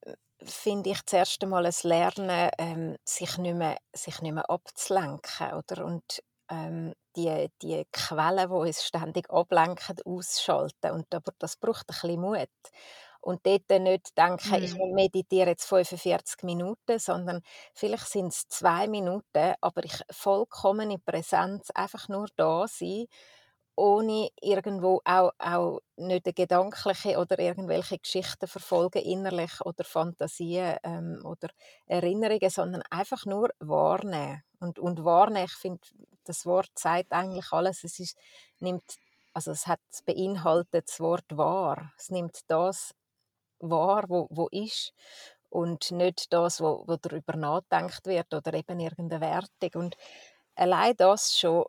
finde 0.44 0.92
ich, 0.92 1.06
zuerst 1.06 1.42
einmal 1.44 1.66
ein 1.66 1.74
Lernen, 1.84 2.50
ähm, 2.58 2.98
sich 3.06 3.38
nicht 3.38 3.56
mehr 3.56 3.78
sich 3.96 4.22
nicht 4.22 4.34
mehr 4.34 4.50
abzulenken, 4.50 5.54
oder? 5.54 5.86
Und, 5.86 6.22
ähm, 6.50 6.94
die 7.16 7.50
die 7.62 7.86
Quellen, 7.92 8.50
die 8.50 8.56
uns 8.56 8.84
ständig 8.86 9.30
ablenken, 9.32 9.98
ausschalten. 10.06 10.92
Und 10.92 11.14
aber 11.14 11.32
das 11.40 11.58
braucht 11.58 11.84
ein 11.90 11.96
bisschen 11.96 12.22
Mut. 12.22 12.50
Und 13.22 13.46
dort 13.46 13.70
nicht 13.82 14.18
denken: 14.18 14.58
„Ich 14.62 14.74
Mhm. 14.74 14.88
meditiere 14.94 15.50
jetzt 15.50 15.66
45 15.68 16.44
Minuten“, 16.44 17.00
sondern 17.00 17.42
vielleicht 17.74 18.08
sind's 18.08 18.48
2 18.48 18.88
Minuten, 18.88 19.56
aber 19.62 19.84
ich 19.84 20.02
vollkommen 20.12 20.92
in 20.92 21.02
Präsenz 21.04 21.70
einfach 21.72 22.08
nur 22.10 22.28
da 22.38 22.68
sein, 22.68 23.06
ohne 23.78 24.30
irgendwo 24.42 25.02
auch 25.06 25.32
auch 25.40 25.82
nicht 25.98 26.26
'ne 26.28 26.34
gedankliche 26.34 27.18
oder 27.20 27.40
irgendwelche 27.40 28.00
Geschichten 28.00 28.48
verfolgen 28.48 29.04
innerlich 29.04 29.62
oder 29.66 29.84
Fantasien, 29.86 30.78
ähm, 30.84 31.22
oder 31.26 31.50
Erinnerungen, 31.88 32.50
sondern 32.52 32.84
einfach 32.92 33.26
nur 33.28 33.50
wahrnehmen. 33.60 34.44
Und 34.62 34.80
und 34.80 35.06
wahrnehmen, 35.06 35.46
ich 35.48 35.54
finde, 35.56 35.82
das 36.26 36.46
Wort 36.48 36.72
sagt 36.78 37.14
eigentlich 37.14 37.52
alles. 37.54 37.84
Es 37.86 38.00
ist 38.00 38.18
nimmt 38.60 38.84
also, 39.34 39.52
es 39.52 39.68
hat 39.68 39.80
beinhaltet 40.06 40.90
das 40.90 41.00
Wort 41.02 41.26
wahr. 41.38 41.94
Es 41.98 42.10
nimmt 42.12 42.40
das 42.50 42.94
wahr, 43.60 44.06
wo 44.10 44.28
wo 44.32 44.48
ist 44.52 44.94
und 45.50 45.92
nicht 45.92 46.34
das, 46.34 46.62
wo 46.62 46.84
wo 46.88 46.98
darüber 46.98 47.36
nachgedacht 47.38 48.06
wird 48.08 48.34
oder 48.34 48.54
eben 48.56 48.80
irgendeine 48.82 49.22
Wertung. 49.22 49.82
Und 49.84 49.98
allein 50.56 50.96
das 50.98 51.38
schon 51.40 51.66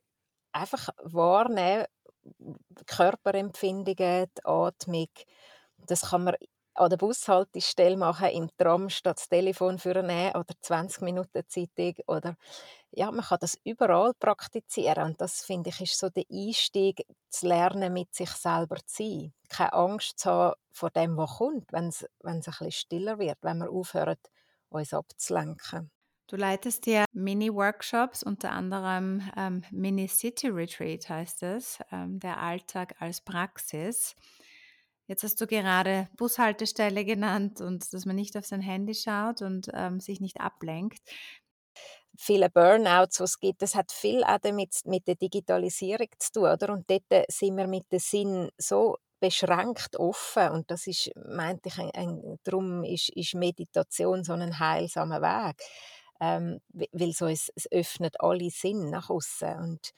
einfach 0.53 0.89
wahrnehmen, 1.05 1.87
Körperempfindungen, 2.87 4.27
die 4.37 4.45
Atmung, 4.45 5.09
das 5.87 6.03
kann 6.11 6.25
man 6.25 6.35
an 6.75 6.91
der 6.91 6.97
Bushaltestelle 6.97 7.97
machen, 7.97 8.29
im 8.31 8.51
Tram 8.57 8.89
statt 8.89 9.19
das 9.19 9.29
Telefon 9.29 9.79
vornehmen 9.79 10.35
oder 10.37 10.55
20 10.61 11.03
Minuten 11.03 11.43
Zeitung 11.49 11.95
oder 12.07 12.37
ja, 12.93 13.11
man 13.11 13.25
kann 13.25 13.39
das 13.41 13.59
überall 13.65 14.15
praktizieren 14.15 15.05
und 15.05 15.21
das, 15.21 15.43
finde 15.45 15.71
ich, 15.71 15.81
ist 15.81 15.99
so 15.99 16.09
der 16.11 16.25
Einstieg, 16.31 17.05
zu 17.31 17.47
lernen, 17.49 17.93
mit 17.93 18.15
sich 18.15 18.31
selber 18.31 18.77
zu 18.87 19.03
sein. 19.05 19.35
Keine 19.49 19.73
Angst 19.75 20.19
zu 20.21 20.31
haben 20.31 20.55
vor 20.73 20.91
dem, 20.91 21.17
was 21.17 21.39
kommt, 21.39 21.73
wenn 21.73 21.89
es 21.89 22.07
ein 22.25 22.41
bisschen 22.41 22.73
stiller 22.73 23.19
wird, 23.19 23.39
wenn 23.43 23.59
wir 23.59 23.71
aufhören, 23.71 24.17
uns 24.71 24.95
abzulenken. 24.95 25.91
Du 26.29 26.37
leitest 26.37 26.87
ja 26.87 27.07
Mini-Workshops, 27.15 28.23
unter 28.23 28.53
anderem 28.53 29.23
ähm, 29.35 29.65
Mini-City-Retreat 29.71 31.09
heißt 31.09 31.43
es, 31.43 31.79
ähm, 31.91 32.21
der 32.21 32.39
Alltag 32.39 32.97
als 32.99 33.23
Praxis. 33.23 34.15
Jetzt 35.07 35.23
hast 35.23 35.41
du 35.41 35.47
gerade 35.47 36.07
Bushaltestelle 36.19 37.07
genannt 37.07 37.63
und 37.63 37.91
dass 37.95 38.05
man 38.05 38.15
nicht 38.15 38.37
auf 38.37 38.45
sein 38.45 38.61
Handy 38.61 38.95
schaut 38.95 39.41
und 39.41 39.71
ähm, 39.73 40.01
sich 40.01 40.21
nicht 40.21 40.39
ablenkt. 40.39 41.01
Viele 42.19 42.51
Burnouts, 42.51 43.17
die 43.17 43.23
es 43.23 43.41
gibt, 43.41 43.63
das 43.63 43.75
hat 43.75 43.91
viel 43.91 44.23
auch 44.23 44.39
damit 44.43 44.81
mit 44.85 45.09
der 45.09 45.15
Digitalisierung 45.15 46.09
zu 46.19 46.33
tun, 46.33 46.51
oder? 46.51 46.75
Und 46.75 46.91
dort 46.91 47.25
sind 47.29 47.57
wir 47.57 47.67
mit 47.67 47.91
dem 47.91 48.01
Sinn 48.01 48.51
so 48.59 48.99
beschränkt 49.19 49.97
offen 49.97 50.51
und 50.51 50.71
das 50.71 50.87
ist, 50.87 51.11
meinte 51.17 51.71
ich, 51.71 51.79
ein, 51.79 51.91
ein, 51.93 52.39
darum 52.45 52.85
ist, 52.85 53.09
ist 53.17 53.35
Meditation 53.35 54.25
so 54.25 54.35
ein 54.35 54.59
heilsamer 54.59 55.23
Weg 55.23 55.57
ähm, 56.21 56.61
weil 56.69 57.13
so 57.13 57.27
es, 57.27 57.51
es 57.55 57.71
öffnet 57.71 58.21
alle 58.21 58.51
Sinn 58.51 58.91
nach 58.91 59.11
außen 59.11 59.59
und 59.59 59.93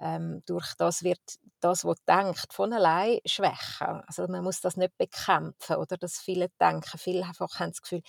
ähm, 0.00 0.42
durch 0.46 0.74
das 0.74 1.02
wird 1.02 1.20
das, 1.60 1.84
was 1.84 2.02
denkt, 2.04 2.52
von 2.52 2.72
allein 2.72 3.18
schwächer. 3.26 4.04
Also 4.06 4.28
man 4.28 4.44
muss 4.44 4.60
das 4.60 4.76
nicht 4.76 4.96
bekämpfen 4.96 5.76
oder 5.76 5.96
dass 5.96 6.18
viele 6.18 6.48
denken, 6.60 6.98
viele 6.98 7.26
einfach 7.26 7.58
haben 7.58 7.70
das 7.70 7.82
Gefühl, 7.82 8.02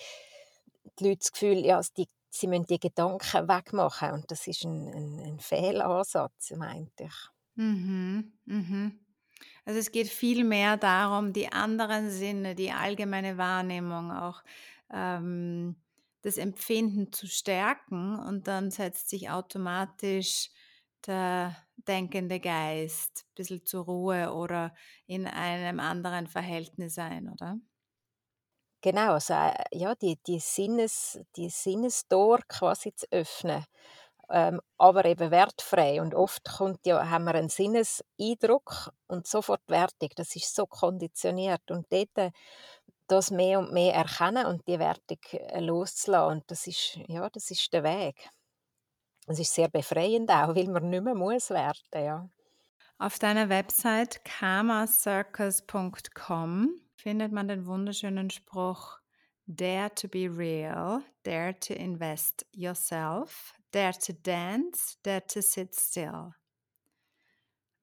die 1.00 1.04
Leute 1.04 1.20
das 1.20 1.32
Gefühl, 1.32 1.66
ja, 1.66 1.82
die, 1.98 2.08
sie 2.30 2.48
müssen 2.48 2.66
die 2.66 2.80
Gedanken 2.80 3.48
wegmachen 3.48 4.12
und 4.12 4.32
das 4.32 4.46
ist 4.48 4.64
ein, 4.64 4.88
ein, 4.88 5.20
ein 5.20 5.40
Fehlansatz, 5.40 6.52
meinte 6.52 7.06
ich. 7.06 7.30
Mhm, 7.56 8.34
mhm. 8.46 9.00
Also 9.66 9.80
es 9.80 9.92
geht 9.92 10.08
viel 10.08 10.44
mehr 10.44 10.78
darum, 10.78 11.34
die 11.34 11.52
anderen 11.52 12.10
Sinne, 12.12 12.56
die 12.56 12.72
allgemeine 12.72 13.38
Wahrnehmung 13.38 14.12
auch 14.12 14.42
ähm, 14.92 15.76
das 16.22 16.38
Empfinden 16.38 17.12
zu 17.14 17.28
stärken 17.28 18.18
und 18.20 18.48
dann 18.48 18.72
setzt 18.72 19.10
sich 19.10 19.30
automatisch 19.30 20.50
der 21.08 21.56
denkende 21.78 22.40
Geist 22.40 23.26
ein 23.30 23.34
bisschen 23.36 23.66
zur 23.66 23.86
Ruhe 23.86 24.34
oder 24.34 24.76
in 25.08 25.26
einem 25.28 25.80
anderen 25.80 26.28
Verhältnis 26.28 26.98
ein, 26.98 27.30
oder? 27.30 27.58
Genau, 28.84 29.14
also, 29.14 29.34
äh, 29.34 29.54
ja, 29.74 29.94
die 29.96 30.18
die 30.26 30.40
Sinnes 30.40 31.20
die 31.36 31.50
Sinnestor 31.50 32.40
quasi 32.48 32.94
zu 32.96 33.06
öffnen, 33.12 33.66
ähm, 34.30 34.62
aber 34.78 35.06
eben 35.06 35.32
wertfrei. 35.32 36.02
Und 36.02 36.16
oft 36.16 36.46
kommt 36.58 36.86
ja 36.86 37.10
haben 37.10 37.26
wir 37.26 37.36
einen 37.36 37.50
Sinneseindruck 37.50 38.92
und 39.08 39.28
sofort 39.28 39.62
Wertung. 39.68 40.10
Das 40.16 40.36
ist 40.36 40.56
so 40.56 40.66
konditioniert 40.68 41.72
und 41.72 41.88
dort 41.92 42.34
das 43.12 43.32
mehr 43.32 43.60
und 43.60 43.74
mehr 43.74 43.96
erkennen 43.96 44.46
und 44.46 44.66
die 44.68 44.80
Wertung 44.80 45.18
äh, 45.32 45.60
loszulassen. 45.60 46.38
Und 46.38 46.50
das 46.52 46.68
ist, 46.68 46.98
ja, 47.08 47.30
das 47.30 47.52
ist 47.52 47.74
der 47.74 47.84
Weg. 47.84 48.30
Es 49.28 49.40
ist 49.40 49.54
sehr 49.54 49.68
befreiend 49.70 50.32
auch, 50.32 50.48
weil 50.56 50.68
man 50.68 50.90
nicht 50.90 51.04
mehr 51.04 51.16
muss 51.16 51.50
werten, 51.50 52.04
ja. 52.04 52.30
Auf 52.98 53.20
deiner 53.20 53.50
Website 53.50 54.24
karmacircus.com 54.26 56.70
findet 56.96 57.32
man 57.32 57.48
den 57.48 57.66
wunderschönen 57.66 58.30
Spruch 58.30 59.00
Dare 59.52 59.90
to 59.96 60.08
be 60.08 60.28
real, 60.28 61.04
dare 61.24 61.54
to 61.54 61.74
invest 61.74 62.44
yourself, 62.52 63.54
dare 63.72 63.94
to 63.94 64.14
dance, 64.14 64.96
dare 65.02 65.22
to 65.22 65.42
sit 65.42 65.74
still. 65.74 66.36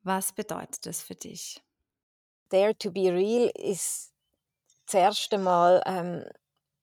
Was 0.05 0.33
bedeutet 0.33 0.87
das 0.87 1.03
für 1.03 1.17
dich? 1.17 1.61
Dare 2.51 2.73
to 2.75 2.93
be 2.93 3.11
real 3.11 3.51
ist 3.57 4.13
das 4.87 4.95
erste 4.95 5.39
Mal 5.39 5.83
ähm, 5.85 6.25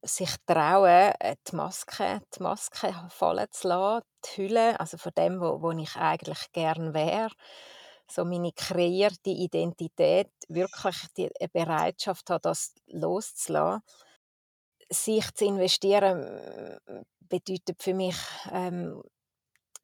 sich 0.01 0.35
trauen, 0.45 1.13
äh, 1.19 1.35
die 1.47 1.55
Maske, 1.55 2.21
die 2.35 2.43
Maske 2.43 2.93
fallen 3.09 3.47
zu 3.51 3.67
lassen, 3.67 4.05
die 4.25 4.37
Hülle, 4.37 4.79
also 4.79 4.97
von 4.97 5.13
dem, 5.17 5.39
wo, 5.39 5.61
wo 5.61 5.71
ich 5.71 5.95
eigentlich 5.95 6.51
gern 6.51 6.93
wäre. 6.93 7.31
So 8.11 8.25
meine 8.25 8.51
kreierte 8.51 9.29
Identität, 9.29 10.29
wirklich 10.49 10.97
die 11.17 11.29
Bereitschaft 11.51 12.29
hat, 12.29 12.45
das 12.45 12.73
loszulassen. 12.87 13.81
Sich 14.89 15.33
zu 15.33 15.45
investieren 15.45 16.77
bedeutet 17.21 17.81
für 17.81 17.93
mich 17.93 18.17
ähm, 18.51 19.01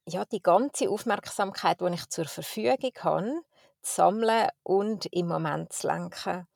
ja, 0.06 0.26
die 0.26 0.42
ganze 0.42 0.90
Aufmerksamkeit, 0.90 1.82
die 1.82 1.94
ich 1.94 2.10
zur 2.10 2.26
Verfügung 2.26 2.92
habe, 3.00 3.42
zu 3.82 3.96
sammeln 3.96 4.50
und 4.64 5.06
im 5.12 5.28
Moment 5.28 5.72
zu 5.72 5.88
lenken. 5.88 6.48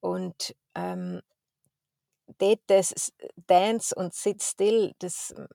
Und 0.00 0.54
ähm, 0.78 1.20
das 2.66 3.12
Dance 3.46 3.94
und 3.94 4.14
Sit 4.14 4.42
Still, 4.42 4.92
das 4.98 5.34
hm, 5.36 5.48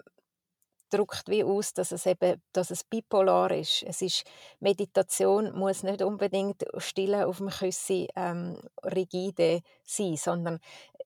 drückt 0.89 1.27
wie 1.27 1.43
aus, 1.43 1.73
dass 1.73 1.91
es 1.91 2.05
eben 2.05 2.41
dass 2.53 2.69
es 2.69 2.83
bipolar 2.83 3.51
ist. 3.51 3.83
Es 3.83 4.01
ist 4.01 4.23
Meditation 4.59 5.51
muss 5.57 5.83
nicht 5.83 6.01
unbedingt 6.03 6.63
stille 6.77 7.27
auf 7.27 7.37
dem 7.37 7.49
Küssi 7.49 8.07
ähm, 8.15 8.57
rigide 8.83 9.61
sein, 9.83 10.15
sondern 10.17 10.59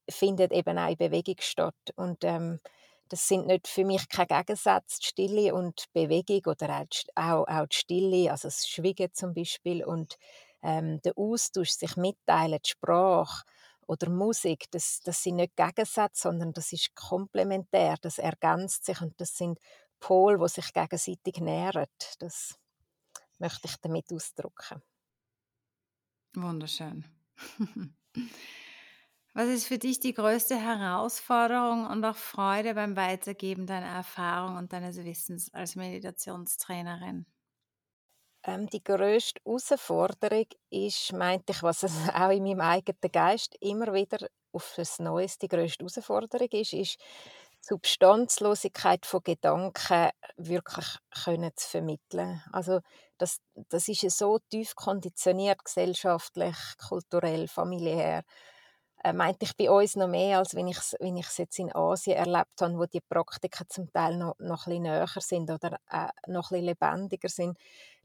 findet 0.10 0.52
eben 0.52 0.78
auch 0.78 0.90
in 0.90 0.98
Bewegung 0.98 1.38
statt. 1.40 1.76
Und 1.96 2.24
ähm, 2.24 2.60
das 3.10 3.28
sind 3.28 3.48
nicht 3.48 3.68
für 3.68 3.86
mich 3.86 4.10
keine 4.10 4.28
Gegensätze, 4.28 5.02
Stille 5.02 5.54
und 5.54 5.86
Bewegung 5.94 6.52
oder 6.52 6.86
auch, 7.16 7.48
auch, 7.48 7.68
die 7.68 7.76
Stille, 7.76 8.32
also 8.32 8.50
das 8.50 8.68
Schweigen 8.68 9.14
zum 9.14 9.34
Beispiel 9.34 9.86
und 9.86 10.18
ähm, 10.62 11.02
der 11.04 11.18
Austausch, 11.18 11.70
sich 11.70 11.96
mitteilen, 11.96 12.60
die 12.66 12.70
Sprache 12.70 13.44
oder 13.88 14.10
Musik, 14.10 14.66
das, 14.72 15.00
das 15.02 15.24
sind 15.24 15.38
nicht 15.38 15.56
Gegensätze, 15.56 16.24
sondern 16.24 16.54
das 16.54 16.74
ist 16.74 16.96
komplementär, 16.96 17.96
das 18.02 18.20
ergänzt 18.20 18.86
sich 18.86 19.02
und 19.02 19.20
das 19.20 19.36
sind 19.38 19.60
Pole, 20.00 20.38
die 20.38 20.50
sich 20.50 20.74
gegenseitig 20.74 21.40
nähren. 21.40 21.88
Das 22.20 22.60
möchte 23.40 23.68
ich 23.68 23.78
damit 23.78 24.12
ausdrücken. 24.12 24.82
Wunderschön. 26.36 27.06
Was 29.34 29.48
ist 29.50 29.68
für 29.68 29.78
dich 29.78 30.00
die 30.00 30.14
größte 30.14 30.60
Herausforderung 30.60 31.86
und 31.86 32.04
auch 32.04 32.16
Freude 32.16 32.74
beim 32.74 32.96
Weitergeben 32.96 33.68
deiner 33.68 33.86
Erfahrung 33.86 34.58
und 34.58 34.74
deines 34.74 34.98
Wissens 34.98 35.54
als 35.54 35.76
Meditationstrainerin? 35.76 37.28
Ähm, 38.48 38.68
die 38.68 38.84
grösste 38.84 39.42
Herausforderung 39.46 40.46
ist, 40.70 41.12
meinte 41.12 41.52
ich, 41.52 41.62
was 41.64 41.84
es 41.84 41.92
auch 42.16 42.30
in 42.32 42.44
meinem 42.44 42.62
eigenen 42.62 43.12
Geist 43.12 43.56
immer 43.60 43.94
wieder 43.94 44.26
auf 44.54 44.74
das 44.78 45.00
Neues 45.00 45.38
die 45.38 45.50
grösste 45.50 45.84
Herausforderung 45.84 46.48
ist, 46.52 46.74
ist 46.74 46.98
die 46.98 47.68
Substanzlosigkeit 47.68 49.06
von 49.06 49.22
Gedanken 49.24 50.12
wirklich 50.38 50.86
können 51.24 51.52
zu 51.56 51.68
vermitteln. 51.68 52.42
Also 52.54 52.80
das, 53.18 53.40
das 53.68 53.90
ist 53.90 54.04
ja 54.04 54.10
so 54.10 54.40
tief 54.50 54.76
konditioniert, 54.76 55.66
gesellschaftlich, 55.66 56.56
kulturell, 56.88 57.50
familiär. 57.50 58.24
Äh, 59.04 59.12
meinte 59.14 59.46
ich 59.46 59.58
bei 59.58 59.70
uns 59.70 59.96
noch 59.96 60.08
mehr, 60.08 60.40
als 60.40 60.56
wenn 60.56 60.68
ich 60.68 60.78
es 60.78 60.96
wenn 61.00 61.18
jetzt 61.18 61.60
in 61.60 61.76
Asien 61.76 62.16
erlebt 62.16 62.62
habe, 62.62 62.78
wo 62.78 62.86
die 62.86 63.02
Praktiken 63.02 63.68
zum 63.70 63.92
Teil 63.92 64.18
noch, 64.18 64.36
noch 64.40 64.66
ein 64.68 64.72
bisschen 64.72 64.84
näher 64.84 65.08
sind 65.20 65.52
oder 65.52 65.78
äh, 65.92 66.08
noch 66.28 66.52
ein 66.52 66.62
bisschen 66.62 66.66
lebendiger 66.66 67.30
sind 67.30 67.58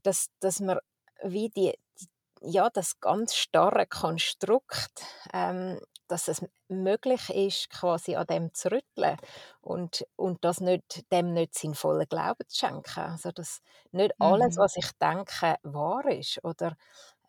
dass, 0.02 0.28
dass 0.40 0.60
man 0.60 0.78
wie 1.22 1.48
die, 1.50 1.74
die 2.00 2.08
ja, 2.44 2.70
das 2.70 3.00
ganz 3.00 3.34
starre 3.34 3.86
Konstrukt, 3.86 5.04
ähm, 5.32 5.80
dass 6.08 6.28
es 6.28 6.44
möglich 6.68 7.30
ist, 7.30 7.70
quasi 7.70 8.16
an 8.16 8.26
dem 8.26 8.52
zu 8.52 8.70
rütteln 8.70 9.16
und, 9.60 10.06
und 10.16 10.44
das 10.44 10.60
nicht, 10.60 11.10
dem 11.10 11.32
nicht 11.32 11.54
sinnvollen 11.54 12.06
Glauben 12.08 12.46
zu 12.48 12.58
schenken. 12.58 13.00
Also, 13.00 13.30
dass 13.30 13.62
nicht 13.92 14.12
alles, 14.18 14.56
mhm. 14.56 14.60
was 14.60 14.76
ich 14.76 14.90
denke, 15.00 15.56
wahr 15.62 16.04
ist 16.06 16.44
oder 16.44 16.76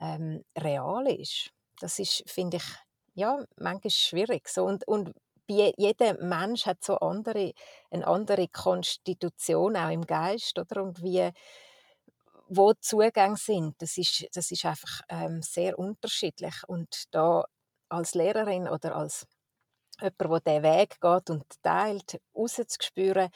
ähm, 0.02 0.44
real 0.58 1.08
ist. 1.08 1.52
Das 1.80 2.00
ist, 2.00 2.24
finde 2.28 2.58
ich, 2.58 2.66
ja, 3.14 3.44
manchmal 3.58 3.92
schwierig. 3.92 4.50
So, 4.50 4.66
und, 4.66 4.88
und 4.88 5.14
jeder 5.48 6.22
Mensch 6.22 6.66
hat 6.66 6.84
so 6.84 6.98
andere, 6.98 7.54
eine 7.92 8.08
andere 8.08 8.48
Konstitution, 8.48 9.76
auch 9.76 9.90
im 9.90 10.06
Geist, 10.06 10.58
oder? 10.58 10.82
Und 10.82 11.04
wie, 11.04 11.32
wo 12.56 12.74
die 12.74 12.80
Zugänge 12.82 13.38
sind, 13.38 13.82
das 13.82 13.98
ist, 13.98 14.28
das 14.34 14.52
ist 14.52 14.66
einfach 14.66 15.02
ähm, 15.10 15.42
sehr 15.42 15.78
unterschiedlich. 15.78 16.56
Und 16.68 17.06
da 17.12 17.46
als 17.90 18.14
Lehrerin 18.16 18.68
oder 18.68 18.96
als 18.96 19.28
jemand, 20.02 20.46
der 20.48 20.60
diesen 20.60 20.64
Weg 20.64 21.02
geht 21.02 21.30
und 21.30 21.44
teilt, 21.62 22.22
rauszuspüren, 22.36 23.30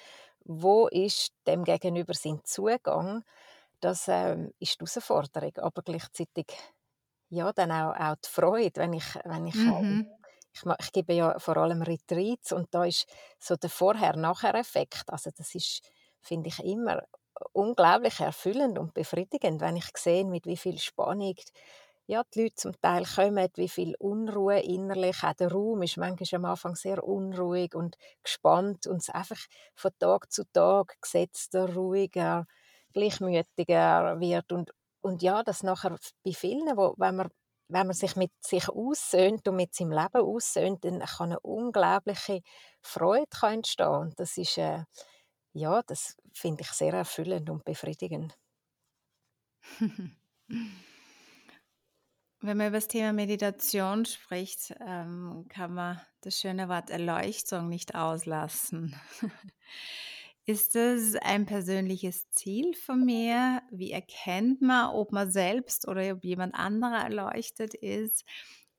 wo 0.46 0.88
ist 0.88 1.32
dem 1.46 1.64
Gegenüber 1.64 2.14
sein 2.14 2.42
Zugang, 2.44 3.24
das 3.80 4.08
ähm, 4.08 4.52
ist 4.60 4.82
die 4.82 4.86
Herausforderung. 4.86 5.58
Aber 5.58 5.82
gleichzeitig 5.82 6.48
ja, 7.30 7.52
dann 7.54 7.72
auch, 7.72 7.94
auch 7.96 8.16
die 8.16 8.30
Freude, 8.30 8.82
wenn 8.82 8.94
ich, 8.94 9.16
wenn 9.26 9.48
ich, 9.48 9.56
mhm. 9.56 10.08
ich, 10.54 10.64
ich, 10.80 10.92
gebe 10.92 11.14
ja 11.14 11.38
vor 11.40 11.58
allem 11.58 11.82
Retreats 11.82 12.52
und 12.52 12.74
da 12.74 12.86
ist 12.86 13.06
so 13.40 13.56
der 13.56 13.70
Vorher-Nachher-Effekt, 13.70 15.04
also 15.08 15.30
das 15.36 15.54
ist, 15.56 15.82
finde 16.22 16.50
ich, 16.50 16.60
immer 16.64 17.04
unglaublich 17.54 18.20
erfüllend 18.20 18.80
und 18.80 18.94
befriedigend, 18.94 19.62
wenn 19.62 19.78
ich 19.78 19.86
sehe, 19.98 20.26
mit 20.26 20.46
wie 20.46 20.58
viel 20.58 20.80
Spannung 20.80 21.36
ja, 22.08 22.24
die 22.34 22.44
Leute 22.44 22.56
zum 22.56 22.82
Teil 22.82 23.04
kommen, 23.06 23.50
wie 23.56 23.68
viel 23.68 23.94
Unruhe 24.00 24.60
innerlich. 24.62 25.24
Auch 25.24 25.34
der 25.34 25.52
Raum 25.52 25.82
ist 25.84 25.98
manchmal 25.98 26.40
am 26.40 26.46
Anfang 26.46 26.76
sehr 26.76 27.04
unruhig 27.04 27.76
und 27.76 27.98
gespannt 28.24 28.88
und 28.88 28.98
es 29.02 29.10
einfach 29.10 29.40
von 29.76 29.92
Tag 30.00 30.32
zu 30.32 30.44
Tag 30.54 30.96
gesetzter, 31.02 31.74
ruhiger, 31.74 32.46
gleichmütiger 32.94 34.20
wird. 34.22 34.52
Und, 34.54 34.72
und 35.02 35.22
ja, 35.22 35.44
das 35.44 35.64
nachher 35.64 35.98
bei 36.24 36.32
vielen, 36.32 36.78
wo, 36.78 36.94
wenn, 36.98 37.18
man, 37.18 37.30
wenn 37.68 37.88
man 37.88 37.96
sich 37.96 38.16
mit 38.16 38.32
sich 38.40 38.70
aussöhnt 38.70 39.46
und 39.48 39.58
mit 39.58 39.76
seinem 39.76 39.92
Leben 39.92 40.22
aussöhnt, 40.26 40.86
dann 40.86 41.00
kann 41.00 41.32
eine 41.32 41.40
unglaubliche 41.42 42.40
Freude 42.82 43.28
entstehen. 43.44 43.88
Und 43.90 44.20
das 44.20 44.38
ist, 44.38 44.58
äh, 44.58 44.84
ja, 45.58 45.82
das 45.84 46.16
finde 46.34 46.62
ich 46.64 46.70
sehr 46.70 46.94
erfüllend 46.94 47.50
und 47.50 47.66
befriedigend. 47.66 48.38
Wenn 52.40 52.58
man 52.58 52.68
über 52.68 52.78
das 52.78 52.88
Thema 52.88 53.14
Meditation 53.14 54.06
spricht, 54.06 54.76
ähm, 54.86 55.46
kann 55.50 55.74
man 55.74 56.00
das 56.22 56.40
schöne 56.40 56.70
Wort 56.70 56.90
Erleuchtung 56.92 57.68
nicht 57.68 57.96
auslassen. 57.96 58.96
Ist 60.46 60.76
es 60.78 61.16
ein 61.16 61.46
persönliches 61.46 62.30
Ziel 62.30 62.74
von 62.76 63.04
mir? 63.04 63.62
Wie 63.72 63.92
erkennt 63.92 64.62
man, 64.62 64.92
ob 64.92 65.12
man 65.12 65.30
selbst 65.30 65.88
oder 65.88 66.14
ob 66.14 66.24
jemand 66.24 66.56
anderer 66.56 67.04
erleuchtet 67.04 67.74
ist? 67.74 68.24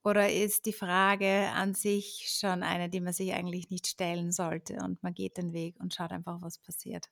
Oder 0.09 0.31
ist 0.33 0.67
die 0.67 0.73
Frage 0.73 1.51
an 1.55 1.75
sich 1.75 2.29
schon 2.39 2.63
eine, 2.63 2.89
die 2.89 3.01
man 3.01 3.13
sich 3.13 3.33
eigentlich 3.35 3.71
nicht 3.71 3.87
stellen 3.87 4.33
sollte 4.33 4.77
und 4.83 5.03
man 5.03 5.15
geht 5.15 5.37
den 5.37 5.53
Weg 5.53 5.79
und 5.81 5.95
schaut 5.95 6.13
einfach, 6.13 6.41
was 6.43 6.59
passiert? 6.59 7.09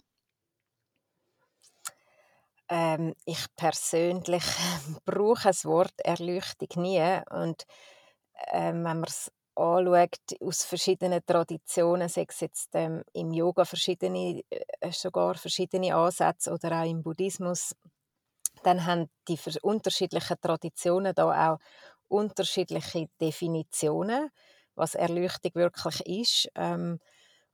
Ähm, 2.68 3.14
ich 3.24 3.46
persönlich 3.56 4.42
brauche 5.04 5.48
das 5.48 5.64
Wort 5.64 5.92
Erleuchtung 6.04 6.82
nie 6.82 7.00
und, 7.30 7.64
ähm, 8.52 8.84
wenn 8.84 9.00
man's 9.00 9.32
anschaut 9.56 10.18
aus 10.42 10.64
verschiedenen 10.64 11.24
Traditionen, 11.26 12.08
sei 12.08 12.26
es 12.28 12.40
jetzt, 12.40 12.70
ähm, 12.74 13.02
im 13.14 13.32
Yoga 13.32 13.64
verschiedene 13.64 14.42
äh, 14.50 14.92
sogar 14.92 15.34
verschiedene 15.36 15.94
Ansätze 15.96 16.52
oder 16.52 16.82
auch 16.82 16.90
im 16.90 17.02
Buddhismus, 17.02 17.74
dann 18.64 18.86
haben 18.86 19.08
die 19.28 19.38
unterschiedlichen 19.62 20.40
Traditionen 20.40 21.14
da 21.14 21.52
auch 21.54 21.58
unterschiedliche 22.08 23.08
Definitionen, 23.20 24.30
was 24.74 24.94
Erleuchtung 24.94 25.52
wirklich 25.54 26.00
ist, 26.06 26.50
ähm, 26.54 27.00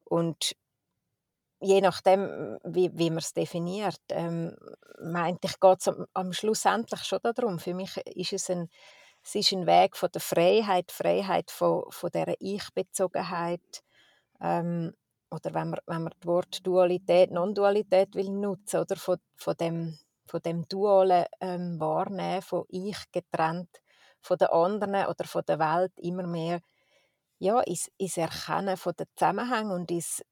und 0.04 0.54
je 1.62 1.80
nachdem, 1.80 2.58
wie, 2.64 2.90
wie 2.98 3.10
man 3.10 3.20
es 3.20 3.32
definiert, 3.32 4.00
ähm, 4.10 4.56
meinte 5.00 5.46
ich, 5.46 5.60
geht 5.60 5.80
es 5.80 5.88
am, 5.88 6.06
am 6.12 6.32
schlussendlich 6.32 7.04
schon 7.04 7.20
darum. 7.22 7.58
Für 7.58 7.72
mich 7.72 7.96
ist 7.98 8.32
es 8.32 8.50
ein, 8.50 8.68
es 9.24 9.34
ist 9.36 9.52
ein 9.52 9.66
Weg 9.66 9.96
von 9.96 10.10
der 10.12 10.20
Freiheit, 10.20 10.90
Freiheit 10.90 11.50
von, 11.50 11.84
von 11.90 12.10
dieser 12.10 12.34
Ich-Bezogenheit. 12.40 13.82
Ähm, 14.40 14.92
oder 15.30 15.54
wenn 15.54 15.70
man, 15.70 15.80
wenn 15.86 16.02
man 16.02 16.12
das 16.18 16.26
Wort 16.26 16.66
Dualität, 16.66 17.30
Non-Dualität 17.30 18.14
will 18.16 18.30
nutzen, 18.30 18.80
oder 18.80 18.96
von, 18.96 19.18
von, 19.36 19.54
dem, 19.56 19.98
von 20.26 20.42
dem 20.42 20.68
dualen 20.68 21.26
ähm, 21.40 21.78
Wahrnehmen, 21.80 22.42
von 22.42 22.64
Ich 22.68 22.98
getrennt 23.12 23.80
von 24.22 24.38
den 24.38 24.48
anderen 24.48 25.06
oder 25.06 25.24
von 25.24 25.42
der 25.46 25.58
Welt 25.58 25.92
immer 25.98 26.26
mehr 26.26 26.60
ja, 27.38 27.60
ins, 27.60 27.90
ins 27.98 28.16
Erkennen 28.16 28.76
von 28.76 28.92
den 28.96 29.06
Zusammenhängen 29.16 29.72
und 29.72 29.90
ins, 29.90 30.22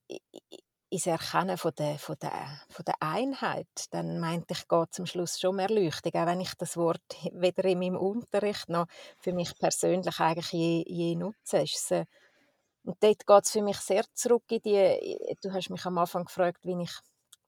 ins 0.91 1.07
Erkennen 1.07 1.57
von 1.57 1.73
der, 1.77 1.99
von 1.99 2.17
der, 2.23 2.61
von 2.69 2.85
der 2.85 2.95
Einheit, 3.01 3.67
dann 3.91 4.21
meinte 4.21 4.55
ich, 4.55 4.69
geht 4.69 4.95
zum 4.95 5.07
Schluss 5.07 5.41
schon 5.41 5.57
mehr 5.57 5.69
Erleuchtung, 5.69 6.13
auch 6.15 6.27
wenn 6.27 6.41
ich 6.41 6.55
das 6.55 6.77
Wort 6.77 7.03
weder 7.33 7.65
in 7.65 7.81
meinem 7.81 7.97
Unterricht 7.97 8.69
noch 8.69 8.87
für 9.19 9.33
mich 9.33 9.57
persönlich 9.59 10.21
eigentlich 10.21 10.53
je, 10.53 10.85
je 10.87 11.17
nutze. 11.17 11.63
Ist 11.63 11.91
es, 11.91 12.07
und 12.85 12.97
dort 13.01 13.27
geht 13.27 13.45
es 13.45 13.51
für 13.51 13.63
mich 13.63 13.79
sehr 13.79 14.05
zurück 14.15 14.45
in 14.51 14.63
die, 14.63 15.37
du 15.43 15.53
hast 15.53 15.71
mich 15.71 15.85
am 15.85 15.99
Anfang 15.99 16.25
gefragt, 16.25 16.61
wie 16.63 16.81
ich 16.83 16.93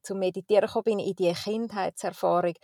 zum 0.03 0.19
Meditieren 0.19 0.67
gekommen 0.67 0.85
bin, 0.85 0.99
in 0.99 1.15
die 1.15 1.33
Kindheitserfahrung. 1.33 2.55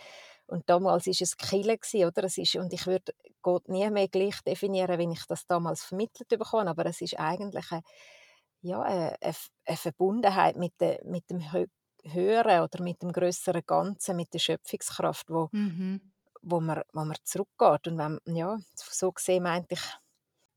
Und 0.47 0.69
damals 0.69 1.07
war 1.07 1.15
es 1.19 1.37
Kille, 1.37 1.79
oder? 2.07 2.25
Es 2.25 2.39
ist, 2.39 2.57
und 2.57 2.73
ich 2.73 2.87
würde 2.87 3.13
Gott 3.43 3.69
nie 3.69 3.89
mehr 3.91 4.09
gleich 4.09 4.41
definieren, 4.43 4.99
wie 4.99 5.13
ich 5.13 5.27
das 5.27 5.47
damals 5.47 5.83
vermittelt 5.83 6.29
bekommen 6.29 6.69
aber 6.69 6.87
es 6.87 7.01
ist 7.01 7.19
eigentlich 7.19 7.71
eine 7.73 7.83
ja, 8.61 8.83
eine, 8.83 9.17
eine 9.21 9.77
Verbundenheit 9.77 10.57
mit, 10.57 10.73
de, 10.81 10.99
mit 11.05 11.29
dem 11.31 11.43
Höheren 12.05 12.63
oder 12.63 12.83
mit 12.83 13.03
dem 13.03 13.13
größeren 13.13 13.63
Ganzen, 13.67 14.17
mit 14.17 14.33
der 14.35 14.39
Schöpfungskraft, 14.39 15.31
wo, 15.31 15.49
mhm. 15.53 16.01
wo, 16.43 16.61
man, 16.61 16.83
wo 16.93 17.05
man 17.05 17.17
zurückgeht. 17.25 17.89
Und 17.89 17.99
wenn, 17.99 18.19
ja, 18.25 18.59
so 18.75 19.13
gesehen 19.13 19.45
meinte 19.45 19.75
ich, 19.75 19.83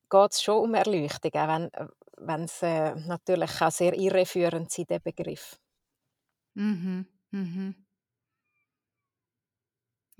geht 0.09 0.31
es 0.31 0.41
schon 0.41 0.63
um 0.63 0.73
Erleuchtung, 0.73 1.31
auch 1.33 1.47
wenn, 1.47 1.69
wenn 2.17 2.43
es 2.43 2.61
äh, 2.61 2.95
natürlich 2.95 3.61
auch 3.61 3.71
sehr 3.71 3.93
irreführend 3.93 4.77
ist, 4.77 4.89
der 4.89 4.99
Begriff. 4.99 5.57
Mhm. 6.53 7.05
Mhm. 7.31 7.75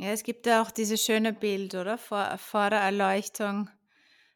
Ja, 0.02 0.10
es 0.10 0.24
gibt 0.24 0.48
ja 0.48 0.64
auch 0.64 0.72
dieses 0.72 1.06
schöne 1.06 1.32
Bild, 1.32 1.76
oder? 1.76 1.96
Vor, 1.96 2.36
vor 2.40 2.72
der 2.72 2.80
Erleuchtung 2.80 3.70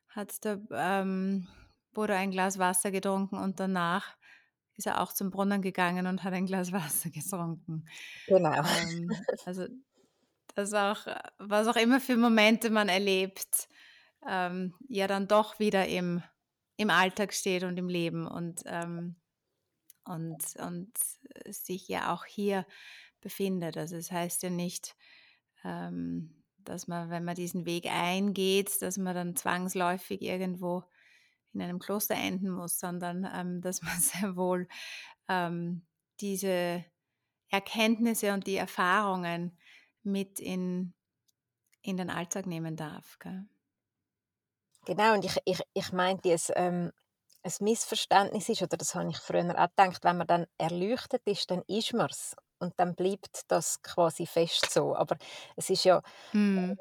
hat 0.09 0.45
der 0.45 0.61
ähm, 0.69 1.47
wurde 1.91 2.13
ein 2.13 2.29
Glas 2.29 2.59
Wasser 2.59 2.91
getrunken 2.91 3.39
und 3.39 3.59
danach 3.59 4.15
ist 4.75 4.85
er 4.85 5.01
auch 5.01 5.11
zum 5.11 5.31
Brunnen 5.31 5.63
gegangen 5.63 6.05
und 6.05 6.23
hat 6.23 6.33
ein 6.33 6.45
Glas 6.45 6.71
Wasser 6.71 7.09
getrunken. 7.09 7.87
Genau. 8.27 8.51
Ähm, 8.53 9.09
also 9.47 9.65
das 10.53 10.71
auch, 10.75 11.07
was 11.39 11.67
auch 11.67 11.77
immer 11.77 11.99
für 11.99 12.15
Momente 12.15 12.69
man 12.69 12.87
erlebt, 12.87 13.67
ähm, 14.29 14.75
ja 14.87 15.07
dann 15.07 15.27
doch 15.27 15.57
wieder 15.57 15.87
im, 15.87 16.21
im 16.77 16.91
Alltag 16.91 17.33
steht 17.33 17.63
und 17.63 17.75
im 17.77 17.89
Leben 17.89 18.27
und, 18.27 18.61
ähm, 18.67 19.15
und, 20.03 20.43
und 20.57 20.91
sich 21.49 21.87
ja 21.87 22.13
auch 22.13 22.25
hier 22.25 22.67
befindet. 23.19 23.77
Also 23.77 23.95
es 23.95 24.09
das 24.09 24.15
heißt 24.15 24.43
ja 24.43 24.51
nicht, 24.51 24.95
ähm, 25.65 26.43
dass 26.59 26.87
man, 26.87 27.09
wenn 27.09 27.25
man 27.25 27.35
diesen 27.35 27.65
Weg 27.65 27.87
eingeht, 27.87 28.81
dass 28.81 28.97
man 28.97 29.15
dann 29.15 29.35
zwangsläufig 29.35 30.21
irgendwo 30.21 30.83
in 31.53 31.61
einem 31.61 31.79
Kloster 31.79 32.15
enden 32.15 32.49
muss, 32.49 32.79
sondern 32.79 33.27
ähm, 33.33 33.61
dass 33.61 33.81
man 33.81 33.99
sehr 33.99 34.35
wohl 34.35 34.67
ähm, 35.27 35.85
diese 36.21 36.85
Erkenntnisse 37.49 38.33
und 38.33 38.47
die 38.47 38.57
Erfahrungen 38.57 39.57
mit 40.03 40.39
in, 40.39 40.93
in 41.81 41.97
den 41.97 42.09
Alltag 42.09 42.45
nehmen 42.45 42.75
darf. 42.75 43.17
Gell? 43.19 43.45
Genau, 44.85 45.13
und 45.13 45.25
ich, 45.25 45.37
ich, 45.45 45.61
ich 45.73 45.91
meinte, 45.91 46.31
es 46.31 46.51
ähm, 46.55 46.91
ein 47.43 47.51
Missverständnis 47.59 48.49
ist, 48.49 48.61
oder 48.61 48.77
das 48.77 48.95
habe 48.95 49.09
ich 49.09 49.17
früher 49.17 49.49
auch 49.57 49.69
gedacht, 49.69 50.03
wenn 50.03 50.17
man 50.17 50.27
dann 50.27 50.47
erleuchtet 50.57 51.21
ist, 51.25 51.49
dann 51.51 51.63
ist 51.67 51.93
man 51.93 52.09
es. 52.09 52.35
Und 52.59 52.73
dann 52.77 52.95
bleibt 52.95 53.41
das 53.49 53.81
quasi 53.81 54.25
fest 54.25 54.71
so. 54.71 54.95
Aber 54.95 55.17
es 55.55 55.69
ist 55.69 55.83
ja, 55.85 56.01
mm 56.33 56.73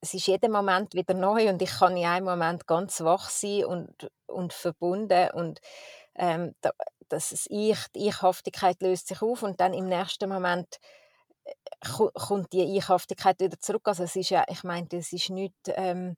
es 0.00 0.14
ist 0.14 0.26
jeden 0.26 0.52
Moment 0.52 0.94
wieder 0.94 1.14
neu 1.14 1.48
und 1.48 1.60
ich 1.62 1.70
kann 1.70 1.96
in 1.96 2.06
einem 2.06 2.26
Moment 2.26 2.66
ganz 2.66 3.00
wach 3.00 3.28
sein 3.30 3.64
und, 3.64 4.10
und 4.26 4.52
verbunden 4.52 5.30
und 5.32 5.60
ähm, 6.14 6.54
da, 6.60 6.70
das 7.08 7.32
ist 7.32 7.48
ich, 7.50 7.78
die 7.94 8.06
Ichhaftigkeit 8.08 8.80
löst 8.82 9.08
sich 9.08 9.22
auf 9.22 9.42
und 9.42 9.60
dann 9.60 9.74
im 9.74 9.88
nächsten 9.88 10.28
Moment 10.28 10.78
äh, 11.44 11.52
kommt 12.14 12.52
die 12.52 12.76
Ichhaftigkeit 12.76 13.40
wieder 13.40 13.58
zurück. 13.60 13.82
Also 13.88 14.04
es 14.04 14.16
ist 14.16 14.30
ja, 14.30 14.44
ich 14.48 14.64
meine, 14.64 14.88
es 14.92 15.12
ist 15.12 15.30
nicht, 15.30 15.54
ähm, 15.68 16.16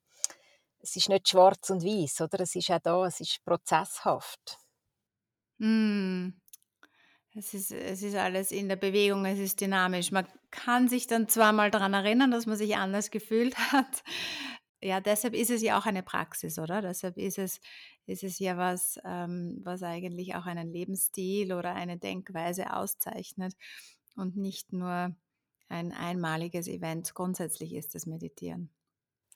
es 0.81 0.95
ist 0.95 1.09
nicht 1.09 1.29
schwarz 1.29 1.69
und 1.69 1.83
weiß, 1.83 2.21
oder? 2.21 2.41
Es 2.41 2.55
ist 2.55 2.71
auch 2.71 2.79
da, 2.79 3.05
es 3.05 3.19
ist 3.21 3.43
prozesshaft. 3.45 4.57
Mm. 5.59 6.40
Es 7.33 7.53
ist, 7.53 7.71
es 7.71 8.03
ist 8.03 8.15
alles 8.15 8.51
in 8.51 8.67
der 8.67 8.75
Bewegung, 8.75 9.25
es 9.25 9.39
ist 9.39 9.61
dynamisch. 9.61 10.11
Man 10.11 10.27
kann 10.51 10.89
sich 10.89 11.07
dann 11.07 11.29
zwar 11.29 11.53
mal 11.53 11.71
daran 11.71 11.93
erinnern, 11.93 12.31
dass 12.31 12.45
man 12.45 12.57
sich 12.57 12.75
anders 12.75 13.09
gefühlt 13.09 13.57
hat. 13.71 14.03
Ja, 14.83 14.99
deshalb 14.99 15.35
ist 15.35 15.51
es 15.51 15.61
ja 15.61 15.79
auch 15.79 15.85
eine 15.85 16.03
Praxis, 16.03 16.59
oder? 16.59 16.81
Deshalb 16.81 17.17
ist 17.17 17.37
es, 17.37 17.61
ist 18.05 18.23
es 18.23 18.39
ja 18.39 18.57
was, 18.57 18.99
ähm, 19.05 19.61
was 19.63 19.83
eigentlich 19.83 20.35
auch 20.35 20.45
einen 20.45 20.73
Lebensstil 20.73 21.53
oder 21.53 21.73
eine 21.73 21.97
Denkweise 21.97 22.73
auszeichnet 22.73 23.53
und 24.15 24.35
nicht 24.35 24.73
nur 24.73 25.15
ein 25.69 25.93
einmaliges 25.93 26.67
Event. 26.67 27.13
Grundsätzlich 27.13 27.73
ist 27.73 27.95
das 27.95 28.05
Meditieren. 28.07 28.71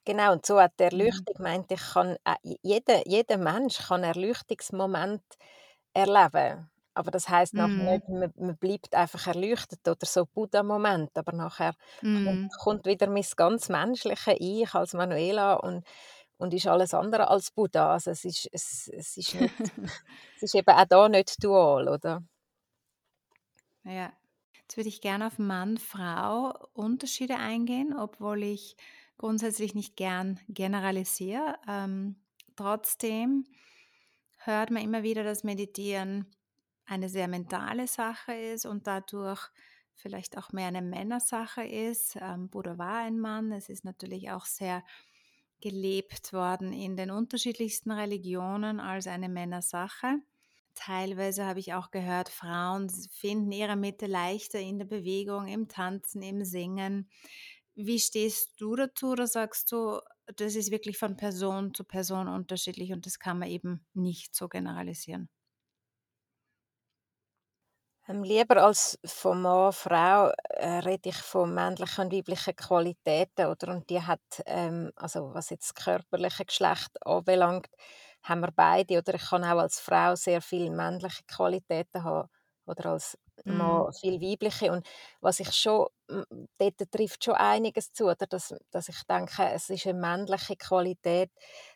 Genau, 0.04 0.34
und 0.34 0.46
so 0.46 0.60
hat 0.60 0.80
der 0.80 0.94
mhm. 0.94 1.00
Erleuchtung, 1.00 1.36
meinte 1.40 1.76
ich, 1.76 1.82
kann, 1.82 2.18
äh, 2.26 2.56
jeder, 2.62 3.08
jeder 3.08 3.38
Mensch 3.38 3.78
kann 3.88 4.04
Erleuchtungsmoment 4.04 5.24
erleben. 5.94 6.70
Aber 6.96 7.12
das 7.12 7.30
heißt 7.30 7.54
mm. 7.54 7.86
nicht, 7.86 8.10
man, 8.10 8.34
man, 8.38 8.58
bleibt 8.58 8.96
einfach 8.96 9.28
erleuchtet 9.28 9.88
oder 9.88 10.06
so 10.06 10.26
Buddha-Moment. 10.26 11.18
Aber 11.18 11.34
nachher 11.34 11.76
mm. 12.02 12.26
kommt, 12.26 12.58
kommt, 12.58 12.86
wieder 12.86 13.10
mein 13.10 13.26
ganz 13.36 13.70
menschliche 13.70 14.34
Ich 14.40 14.74
als 14.74 14.94
Manuela 14.94 15.56
und, 15.56 15.86
und 16.38 16.54
ist 16.54 16.68
alles 16.68 16.94
andere 16.94 17.28
als 17.30 17.52
Buddha. 17.52 17.94
Also 17.94 18.12
es 18.12 18.24
ist, 18.24 18.50
es, 18.52 18.90
es 18.94 19.18
ist, 19.18 19.36
nicht, 19.36 19.54
es 20.38 20.44
ist 20.44 20.56
eben 20.56 20.74
auch 20.74 20.86
da 20.86 21.10
nicht 21.10 21.44
dual, 21.44 21.90
oder? 21.90 22.24
Ja. 23.84 24.12
Jetzt 24.62 24.78
würde 24.78 24.90
ich 24.90 25.02
gerne 25.02 25.28
auf 25.28 25.38
Mann-Frau-Unterschiede 25.38 27.36
eingehen, 27.36 27.94
obwohl 27.96 28.42
ich 28.42 28.76
grundsätzlich 29.20 29.76
nicht 29.76 29.96
gern 29.96 30.40
generalisiere. 30.50 31.58
Ähm, 31.68 32.16
trotzdem 32.56 33.46
hört 34.38 34.72
man 34.72 34.82
immer 34.82 35.04
wieder, 35.04 35.24
dass 35.24 35.44
Meditieren 35.44 36.26
eine 36.86 37.10
sehr 37.10 37.28
mentale 37.28 37.88
Sache 37.88 38.34
ist 38.34 38.66
und 38.66 38.88
dadurch 38.88 39.50
vielleicht 39.94 40.38
auch 40.38 40.52
mehr 40.52 40.68
eine 40.68 40.82
Männersache 40.82 41.64
ist. 41.64 42.18
Ähm, 42.20 42.50
Buddha 42.50 42.78
war 42.78 43.00
ein 43.00 43.20
Mann. 43.20 43.52
Es 43.52 43.70
ist 43.70 43.86
natürlich 43.86 44.32
auch 44.32 44.46
sehr 44.46 44.84
gelebt 45.62 46.34
worden 46.34 46.74
in 46.74 46.96
den 46.98 47.12
unterschiedlichsten 47.12 47.92
Religionen 47.92 48.80
als 48.80 49.08
eine 49.08 49.30
Männersache. 49.30 50.20
Teilweise 50.76 51.46
habe 51.46 51.60
ich 51.60 51.74
auch 51.74 51.92
gehört, 51.92 52.30
Frauen 52.30 52.90
finden 52.90 53.52
ihre 53.52 53.78
Mitte 53.78 54.08
leichter 54.08 54.60
in 54.60 54.78
der 54.78 54.86
Bewegung, 54.86 55.48
im 55.48 55.70
Tanzen, 55.70 56.22
im 56.22 56.44
Singen. 56.44 57.10
Wie 57.76 58.00
stehst 58.00 58.60
du 58.60 58.76
dazu 58.76 59.08
oder 59.12 59.28
sagst 59.28 59.72
du, 59.72 60.02
das 60.36 60.56
ist 60.56 60.72
wirklich 60.72 60.98
von 60.98 61.16
Person 61.18 61.74
zu 61.74 61.84
Person 61.86 62.28
unterschiedlich 62.28 62.92
und 62.94 63.06
das 63.06 63.20
kann 63.20 63.40
man 63.40 63.50
eben 63.50 63.86
nicht 63.94 64.36
so 64.36 64.50
generalisieren? 64.50 65.30
Ähm, 68.08 68.24
lieber 68.24 68.58
als 68.64 69.00
von 69.06 69.42
Mann, 69.42 69.74
Frau, 69.74 70.32
äh, 70.50 70.80
rede 70.80 71.10
ich 71.10 71.18
von 71.18 71.54
männlichen 71.54 72.06
und 72.06 72.14
weiblichen 72.14 72.56
Qualitäten, 72.56 73.48
oder? 73.48 73.70
Und 73.74 73.90
die 73.90 74.02
hat, 74.02 74.22
ähm, 74.46 74.92
also 74.96 75.34
was 75.34 75.50
jetzt 75.50 75.76
das 75.78 75.84
körperliche 75.86 76.46
Geschlecht 76.46 76.92
anbelangt, 77.06 77.68
haben 78.24 78.42
wir 78.42 78.52
beide, 78.52 79.00
oder? 79.00 79.16
Ich 79.16 79.30
kann 79.30 79.44
auch 79.44 79.60
als 79.60 79.80
Frau 79.80 80.16
sehr 80.16 80.42
viele 80.42 80.70
männliche 80.72 81.24
Qualitäten 81.28 82.04
haben 82.04 82.30
oder 82.66 82.92
als. 82.92 83.18
Mann 83.48 83.92
viel 83.94 84.22
weibliche. 84.22 84.72
Und 84.72 84.88
was 85.20 85.40
ich 85.42 85.52
schon, 85.52 85.88
dort 86.58 86.92
trifft 86.92 87.24
schon 87.26 87.36
einiges 87.36 87.92
zu, 87.92 88.06
oder? 88.06 88.26
Dass, 88.28 88.56
dass 88.72 88.88
ich 88.90 89.04
denke, 89.04 89.50
es 89.54 89.70
ist 89.70 89.86
eine 89.86 90.00
männliche 90.00 90.56
Qualität, 90.56 91.30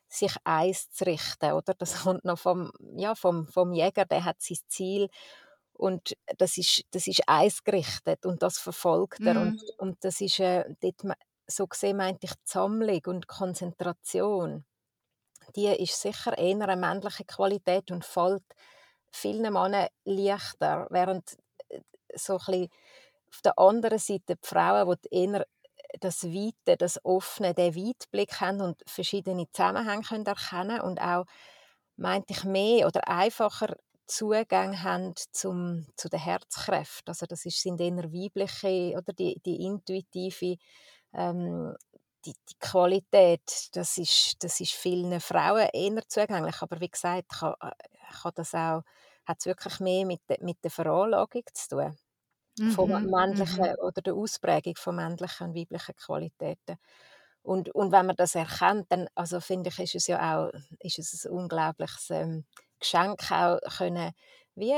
sich 0.07 0.35
eins 0.45 0.89
zu 0.89 1.05
richten, 1.05 1.51
oder? 1.51 1.73
Das 1.73 1.93
kommt 2.03 2.25
noch 2.25 2.39
vom, 2.39 2.71
ja, 2.95 3.13
vom, 3.13 3.45
vom 3.47 3.73
Jäger, 3.73 4.05
der 4.05 4.23
hat 4.25 4.41
sein 4.41 4.57
Ziel 4.67 5.09
und 5.79 6.15
das 6.39 6.57
ist 6.57 6.83
das 6.91 7.07
ist 7.07 7.23
eisgerichtet 7.27 8.25
und 8.25 8.43
das 8.43 8.59
verfolgt 8.59 9.25
er 9.27 9.41
und 9.41 9.55
Mhm. 9.55 9.69
und 9.77 10.03
das 10.05 10.21
ist, 10.21 10.39
äh, 10.41 10.65
dort 10.81 11.17
so 11.47 11.67
gesehen 11.67 11.97
meinte 11.97 12.27
ich 12.27 12.33
die 12.33 12.39
Sammlung 12.45 13.01
und 13.07 13.27
Konzentration, 13.27 14.65
die 15.55 15.67
ist 15.67 16.01
sicher 16.01 16.37
eher 16.37 16.55
'ne 16.57 16.75
männliche 16.77 17.25
Qualität 17.25 17.91
und 17.91 18.05
fällt 18.05 18.43
vielen 19.13 19.53
Männern 19.53 19.87
leichter, 20.05 20.87
während, 20.91 21.37
äh, 21.69 21.81
so 22.15 22.33
ein 22.35 22.39
bisschen 22.39 22.69
auf 23.33 23.41
der 23.43 23.59
anderen 23.59 23.99
Seite 23.99 24.35
die 24.37 24.47
Frauen, 24.47 24.95
die 25.05 25.15
eher 25.23 25.45
das 26.01 26.25
Weite, 26.25 26.77
das 26.77 27.03
Offene, 27.05 27.53
den 27.55 27.75
Weitblick 27.75 28.41
haben 28.41 28.61
und 28.61 28.83
verschiedene 28.87 29.47
Zusammenhänge 29.53 30.03
können 30.03 30.25
erkennen 30.27 30.81
und 30.81 31.01
auch, 31.01 31.25
meinte 31.97 32.33
ich, 32.33 32.43
mehr 32.45 32.87
oder 32.87 33.07
einfacher 33.09 33.75
Zugang 34.09 34.83
haben 34.83 35.13
zum 35.31 35.87
zu 35.97 36.09
den 36.09 36.19
Herzkräften. 36.19 37.09
Also, 37.09 37.25
das 37.27 37.45
ist 37.45 37.61
sind 37.61 37.81
eher 37.81 38.11
weibliche 38.13 38.95
oder 38.97 39.13
die 39.13 39.39
die 39.45 39.65
intuitive, 39.65 40.57
ähm 41.13 41.75
die 42.25 42.33
die 42.49 42.55
Qualität, 42.59 43.69
das 43.73 43.97
ist 43.97 44.43
das 44.43 44.59
ist 44.61 44.73
vielen 44.73 45.19
Frauen 45.21 45.69
eher 45.73 46.03
zugänglich. 46.09 46.61
Aber 46.61 46.79
wie 46.81 46.89
gesagt, 46.89 47.29
kann 47.29 47.55
äh, 47.61 47.71
kann 48.21 48.33
das 48.35 48.55
auch 48.55 48.83
hat's 49.25 49.45
wirklich 49.47 49.79
mehr 49.81 50.05
mit 50.05 50.21
der 50.29 50.37
mit 50.41 50.63
der 50.63 50.71
Veranlagung 50.71 51.43
zu 51.53 51.69
tun, 51.69 51.97
von 52.65 52.89
Mhm. 52.89 53.09
Mhm. 53.09 53.09
männlichen 53.11 53.75
oder 53.81 54.01
der 54.01 54.15
Ausprägung 54.15 54.75
von 54.77 54.95
männlichen 54.97 55.47
und 55.49 55.55
weiblichen 55.55 55.95
Qualitäten. 55.95 56.77
Und 57.43 57.69
und 57.75 57.91
wenn 57.91 58.05
man 58.07 58.15
das 58.17 58.35
erkennt, 58.35 58.91
dann 58.91 59.07
also 59.15 59.39
finde 59.41 59.69
ich, 59.71 59.79
ist 59.79 59.95
es 59.95 60.07
ja 60.07 60.19
auch 60.47 60.51
ist 60.81 60.99
es 60.99 61.25
ein 61.25 61.31
unglaubliches, 61.33 62.09
ähm, 62.11 62.45
Geschenk 62.79 63.31
auch 63.31 63.59
können 63.77 64.13
wie 64.55 64.75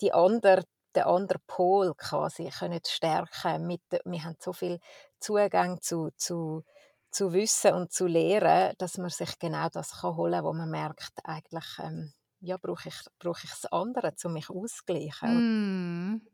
die 0.00 0.12
andere 0.12 0.64
den 0.94 1.04
anderen 1.04 1.42
Pol 1.46 1.94
quasi 1.94 2.50
können 2.50 2.80
stärken 2.86 3.66
mit 3.66 3.80
wir 4.04 4.24
haben 4.24 4.36
so 4.38 4.52
viel 4.52 4.78
Zugang 5.20 5.80
zu 5.80 6.10
zu 6.16 6.64
zu 7.10 7.32
Wissen 7.32 7.74
und 7.74 7.92
zu 7.92 8.06
Lehren, 8.06 8.74
dass 8.78 8.96
man 8.98 9.10
sich 9.10 9.38
genau 9.38 9.68
das 9.68 10.00
kann 10.00 10.16
holen, 10.16 10.42
wo 10.44 10.52
man 10.54 10.70
merkt, 10.70 11.12
eigentlich, 11.24 11.64
ähm, 11.78 12.12
ja, 12.40 12.56
brauche 12.56 12.88
ich 12.88 12.96
brauche 13.18 13.44
ich 13.44 13.50
das 13.50 13.66
andere, 13.66 14.14
um 14.24 14.32
mich 14.32 14.48
auszugleichen. 14.50 15.44
Mhm. 16.10 16.31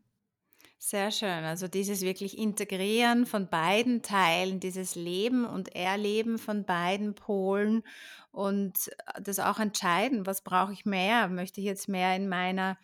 Sehr 0.81 1.11
schön. 1.11 1.43
Also 1.43 1.67
dieses 1.67 2.01
wirklich 2.01 2.37
Integrieren 2.37 3.25
von 3.25 3.49
beiden 3.49 4.01
Teilen, 4.01 4.61
dieses 4.61 4.95
Leben 4.95 5.43
und 5.45 5.75
Erleben 5.75 6.37
von 6.39 6.63
beiden 6.65 7.15
Polen 7.15 7.83
und 8.31 8.87
äh, 9.13 9.21
das 9.21 9.39
auch 9.39 9.59
entscheiden, 9.59 10.25
was 10.25 10.41
brauche 10.41 10.71
ich 10.71 10.85
mehr? 10.85 11.27
Möchte 11.27 11.59
ich 11.59 11.65
jetzt 11.65 11.89
mehr 11.89 12.15
in 12.15 12.29
meiner 12.29 12.77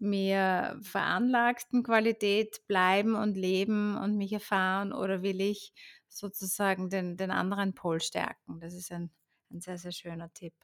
mir 0.00 0.80
veranlagten 0.82 1.84
Qualität 1.84 2.66
bleiben 2.66 3.14
und 3.14 3.36
leben 3.36 3.96
und 3.96 4.16
mich 4.16 4.32
erfahren 4.32 4.92
oder 4.92 5.22
will 5.22 5.40
ich 5.40 5.72
sozusagen 6.08 6.90
den, 6.90 7.16
den 7.16 7.30
anderen 7.30 7.72
Pol 7.74 8.00
stärken? 8.00 8.58
Das 8.58 8.74
ist 8.74 8.90
ein, 8.90 9.12
ein 9.52 9.60
sehr, 9.60 9.78
sehr 9.78 9.92
schöner 9.92 10.32
Tipp. 10.34 10.54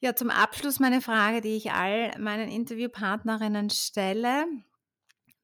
Ja, 0.00 0.14
zum 0.14 0.30
Abschluss 0.30 0.80
meine 0.80 1.02
Frage, 1.02 1.42
die 1.42 1.56
ich 1.56 1.72
all 1.72 2.18
meinen 2.18 2.48
Interviewpartnerinnen 2.48 3.68
stelle. 3.68 4.46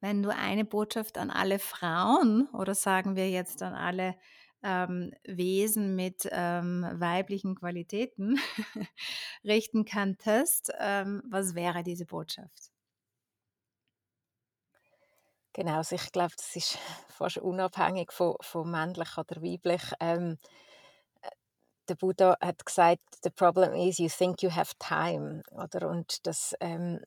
Wenn 0.05 0.23
du 0.23 0.29
eine 0.29 0.67
Botschaft 0.67 1.17
an 1.17 1.31
alle 1.31 1.59
Frauen 1.59 2.47
oder 2.53 2.75
sagen 2.75 3.17
wir 3.17 3.31
jetzt 3.31 3.63
an 3.63 3.73
alle 3.73 4.15
ähm, 4.63 5.13
Wesen 5.25 5.97
mit 5.97 6.29
ähm, 6.31 6.87
weiblichen 6.93 7.55
Qualitäten 7.55 8.39
richten 9.45 9.87
könntest, 9.87 10.71
ähm, 10.79 11.23
was 11.31 11.55
wäre 11.55 11.83
diese 11.83 12.05
Botschaft? 12.05 12.71
Genau, 15.53 15.77
also 15.77 15.95
ich 15.95 16.11
glaube, 16.13 16.35
das 16.37 16.57
ist 16.57 16.79
fast 17.09 17.39
unabhängig 17.39 18.13
von 18.13 18.37
von 18.41 18.71
männlich 18.71 19.17
oder 19.17 19.41
weiblich. 19.43 19.83
Ähm, 20.01 20.39
äh, 21.23 21.31
der 21.89 21.97
Buddha 21.97 22.37
hat 22.41 22.67
gesagt: 22.67 23.03
„The 23.25 23.31
problem 23.31 23.75
is 23.75 23.99
you 23.99 24.09
think 24.09 24.43
you 24.43 24.51
have 24.51 24.75
time“, 24.79 25.43
oder? 25.53 25.89
Und 25.91 26.27
das, 26.27 26.55
ähm 26.61 27.01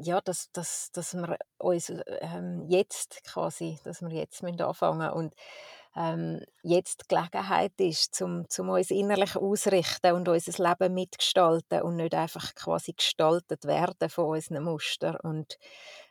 ja, 0.00 0.20
dass 0.20 0.50
dass 0.52 0.90
dass 0.92 1.14
wir 1.14 1.38
uns, 1.58 1.92
ähm, 2.20 2.64
jetzt 2.68 3.22
quasi 3.24 3.78
dass 3.84 4.02
wir 4.02 4.10
jetzt 4.10 4.42
müssen 4.42 4.60
anfangen 4.62 5.10
und, 5.10 5.34
ähm, 5.96 6.44
jetzt 6.62 7.02
die 7.02 7.14
Gelegenheit 7.14 7.72
ist, 7.80 8.14
zum 8.14 8.48
zum 8.50 8.68
uns 8.70 8.90
innerlich 8.90 9.36
ausrichten 9.36 10.12
und 10.14 10.28
unser 10.28 10.62
Leben 10.70 10.94
mitgestalten 10.94 11.82
und 11.82 11.96
nicht 11.96 12.14
einfach 12.14 12.54
quasi 12.54 12.92
gestaltet 12.94 13.64
werden 13.64 14.10
von 14.10 14.26
unseren 14.26 14.64
Mustern 14.64 15.16
und, 15.22 15.58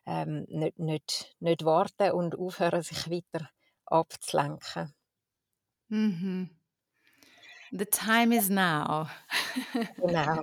ähm, 0.05 0.45
nicht 0.49 0.79
nicht 0.79 1.35
nicht 1.39 1.65
warten 1.65 2.11
und 2.13 2.37
aufhören, 2.37 2.83
sich 2.83 3.09
weiter 3.11 3.49
abzulenken. 3.87 4.93
Mhm. 5.89 6.49
The 7.71 7.85
time 7.85 8.31
is 8.33 8.49
now. 8.49 9.09
Genau. 9.97 10.41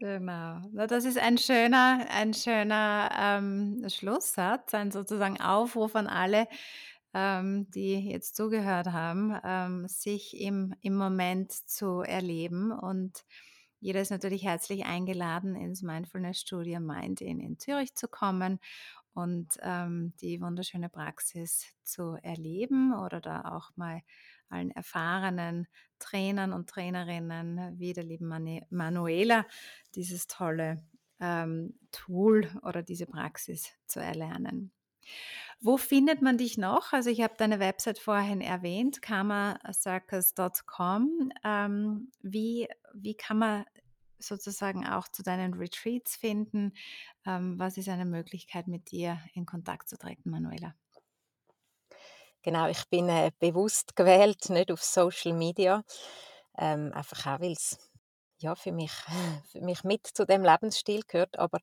Genau. 0.00 0.62
Na, 0.72 0.86
das 0.86 1.04
ist 1.04 1.18
ein 1.18 1.36
schöner 1.36 2.06
ein 2.10 2.32
schöner, 2.32 3.10
ähm, 3.18 3.84
Schlusssatz, 3.90 4.72
ein 4.72 4.90
sozusagen 4.90 5.38
Aufruf 5.42 5.94
an 5.94 6.06
alle, 6.06 6.48
ähm, 7.12 7.70
die 7.70 7.96
jetzt 8.10 8.34
zugehört 8.34 8.86
haben, 8.92 9.36
ähm, 9.44 9.86
sich 9.88 10.40
im 10.40 10.74
im 10.80 10.94
Moment 10.96 11.52
zu 11.52 12.00
erleben. 12.00 12.72
Und 12.72 13.24
jeder 13.80 14.00
ist 14.00 14.10
natürlich 14.10 14.44
herzlich 14.44 14.86
eingeladen, 14.86 15.54
ins 15.54 15.82
Mindfulness-Studio 15.82 16.80
Mind 16.80 17.20
in 17.20 17.38
in 17.40 17.58
Zürich 17.58 17.94
zu 17.94 18.08
kommen 18.08 18.58
und, 19.14 19.58
ähm, 19.62 20.14
die 20.22 20.40
wunderschöne 20.40 20.88
Praxis 20.88 21.66
zu 21.84 22.16
erleben 22.22 22.94
oder 22.94 23.20
da 23.20 23.42
auch 23.54 23.70
mal 23.76 24.00
allen 24.50 24.70
erfahrenen 24.70 25.66
Trainern 25.98 26.52
und 26.52 26.68
Trainerinnen 26.68 27.78
wie 27.78 27.92
der 27.92 28.04
lieben 28.04 28.28
Manuela 28.70 29.46
dieses 29.94 30.26
tolle, 30.26 30.82
ähm, 31.20 31.78
Tool 31.92 32.50
oder 32.62 32.82
diese 32.82 33.06
Praxis 33.06 33.70
zu 33.86 34.00
erlernen. 34.00 34.72
Wo 35.60 35.76
findet 35.76 36.22
man 36.22 36.38
dich 36.38 36.56
noch? 36.56 36.92
Also, 36.92 37.10
ich 37.10 37.20
habe 37.20 37.34
deine 37.36 37.58
Website 37.60 37.98
vorhin 37.98 38.40
erwähnt, 38.40 39.02
karmacircus.com. 39.02 41.32
Ähm, 41.44 42.10
wie 42.22 42.68
wie 42.94 43.14
kann 43.14 43.38
man 43.38 43.64
sozusagen 44.18 44.86
auch 44.86 45.08
zu 45.08 45.22
deinen 45.22 45.54
Retreats 45.54 46.16
finden? 46.16 46.72
Ähm, 47.26 47.58
was 47.58 47.76
ist 47.76 47.88
eine 47.88 48.06
Möglichkeit, 48.06 48.68
mit 48.68 48.90
dir 48.90 49.20
in 49.34 49.46
Kontakt 49.46 49.88
zu 49.88 49.98
treten, 49.98 50.30
Manuela? 50.30 50.74
Genau, 52.42 52.68
ich 52.68 52.88
bin, 52.88 53.08
äh, 53.08 53.32
bewusst 53.38 53.96
gewählt, 53.96 54.48
nicht 54.50 54.72
auf 54.72 54.82
Social 54.82 55.32
Media, 55.34 55.82
ähm, 56.58 56.92
einfach 56.94 57.26
auch, 57.26 57.40
weil's, 57.40 57.78
ja, 58.40 58.54
für 58.54 58.72
mich 58.72 58.92
für 59.52 59.60
mich 59.60 59.84
mit 59.84 60.06
zu 60.06 60.24
dem 60.26 60.44
Lebensstil 60.44 61.02
gehört. 61.06 61.38
Aber, 61.38 61.58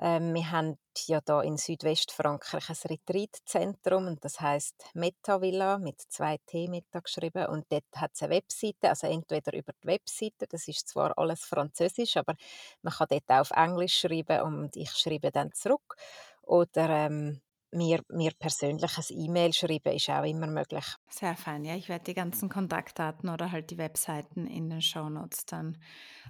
Ähm, 0.00 0.34
wir 0.34 0.50
haben 0.52 0.78
ja 1.08 1.20
da 1.24 1.42
in 1.42 1.56
Südwestfrankreich 1.58 2.68
ein 2.70 2.76
Retreatzentrum 2.90 4.06
und 4.08 4.24
das 4.24 4.40
heißt 4.40 4.76
Metavilla 4.94 5.78
mit 5.78 6.00
zwei 6.02 6.38
T 6.46 6.82
geschrieben. 6.92 7.46
Und 7.48 7.66
dort 7.70 7.84
hat 7.96 8.12
es 8.14 8.22
eine 8.22 8.34
Webseite, 8.36 8.90
also 8.90 9.06
entweder 9.08 9.54
über 9.54 9.72
die 9.82 9.88
Webseite, 9.88 10.46
das 10.48 10.68
ist 10.68 10.88
zwar 10.88 11.16
alles 11.18 11.44
Französisch, 11.46 12.16
aber 12.18 12.34
man 12.82 12.92
kann 12.94 13.08
dort 13.10 13.24
auch 13.30 13.40
auf 13.40 13.50
Englisch 13.52 13.98
schreiben 14.00 14.42
und 14.42 14.76
ich 14.76 14.90
schreibe 14.92 15.30
dann 15.32 15.52
zurück. 15.52 15.96
Oder 16.42 16.88
ähm, 16.90 17.40
mir, 17.72 18.02
mir 18.08 18.32
persönlich 18.38 18.98
ein 18.98 19.04
E-Mail 19.18 19.52
schreiben 19.52 19.92
ist 19.94 20.08
auch 20.08 20.24
immer 20.24 20.46
möglich. 20.46 20.84
Sehr 21.08 21.36
fein, 21.36 21.64
ja. 21.64 21.74
Ich 21.76 21.88
werde 21.88 22.04
die 22.04 22.14
ganzen 22.14 22.48
Kontaktdaten 22.48 23.28
oder 23.28 23.50
halt 23.52 23.70
die 23.70 23.78
Webseiten 23.78 24.46
in 24.46 24.70
den 24.70 24.82
Shownotes 24.82 25.46
dann 25.46 25.78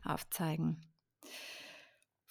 aufzeigen. 0.05 0.81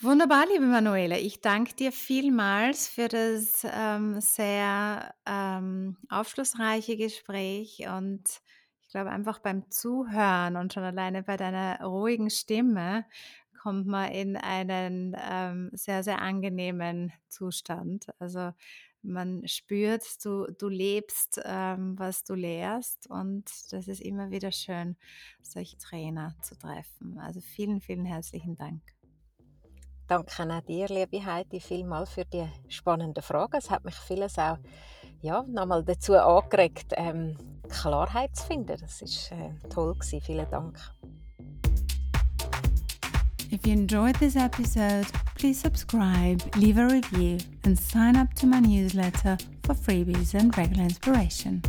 Wunderbar, 0.02 0.46
liebe 0.52 0.66
Manuela. 0.66 1.18
Ich 1.18 1.40
danke 1.40 1.74
dir 1.74 1.92
vielmals 1.92 2.88
für 2.90 3.08
das 3.08 3.66
ähm, 3.66 4.20
sehr 4.20 5.16
ähm, 5.26 5.98
aufschlussreiche 6.10 6.98
Gespräch 6.98 7.88
und 7.88 8.42
ich 8.82 8.90
glaube 8.90 9.10
einfach 9.10 9.40
beim 9.40 9.72
Zuhören 9.72 10.58
und 10.58 10.74
schon 10.74 10.84
alleine 10.84 11.24
bei 11.24 11.38
deiner 11.38 11.82
ruhigen 11.82 12.30
Stimme 12.30 13.06
kommt 13.62 13.88
man 13.88 14.12
in 14.12 14.36
einen 14.38 15.16
ähm, 15.18 15.70
sehr, 15.74 16.04
sehr 16.04 16.22
angenehmen 16.22 17.14
Zustand. 17.30 18.08
Also 18.20 18.52
man 19.08 19.48
spürt, 19.48 20.04
du, 20.24 20.48
du 20.58 20.68
lebst, 20.68 21.42
ähm, 21.46 21.98
was 21.98 22.24
du 22.24 22.34
lehrst 22.34 23.10
und 23.10 23.46
das 23.72 23.88
ist 23.88 24.02
immer 24.02 24.32
wieder 24.32 24.52
schön, 24.52 24.96
solche 25.42 25.78
Trainer 25.78 26.36
zu 26.42 26.58
treffen. 26.58 27.18
Also 27.20 27.42
vielen, 27.42 27.82
vielen 27.82 28.06
herzlichen 28.06 28.56
Dank. 28.56 28.82
Danke 30.08 30.32
auch 30.44 30.62
dir, 30.62 30.88
liebe 30.88 31.26
Heidi, 31.26 31.60
vielmal 31.60 32.06
für 32.06 32.26
die 32.26 32.48
spannenden 32.68 33.24
Fragen. 33.24 33.58
Es 33.58 33.72
hat 33.72 33.86
mich 33.86 33.96
vieles 33.96 34.38
auch 34.38 34.58
ja, 35.22 35.44
nochmal 35.48 35.84
dazu 35.84 36.14
angeregt, 36.14 36.94
ähm, 36.96 37.36
Klarheit 37.70 38.36
zu 38.36 38.46
finden. 38.46 38.78
Das 38.80 39.02
war 39.02 39.38
äh, 39.40 39.70
toll. 39.70 39.94
Gewesen. 39.94 40.22
Vielen 40.22 40.50
Dank. 40.52 40.78
If 43.56 43.66
you 43.66 43.72
enjoyed 43.72 44.16
this 44.16 44.36
episode, 44.36 45.08
please 45.36 45.58
subscribe, 45.58 46.44
leave 46.58 46.78
a 46.78 46.88
review, 46.88 47.38
and 47.64 47.80
sign 47.80 48.18
up 48.18 48.34
to 48.34 48.46
my 48.46 48.60
newsletter 48.60 49.38
for 49.64 49.74
freebies 49.74 50.34
and 50.34 50.56
regular 50.58 50.84
inspiration. 50.84 51.62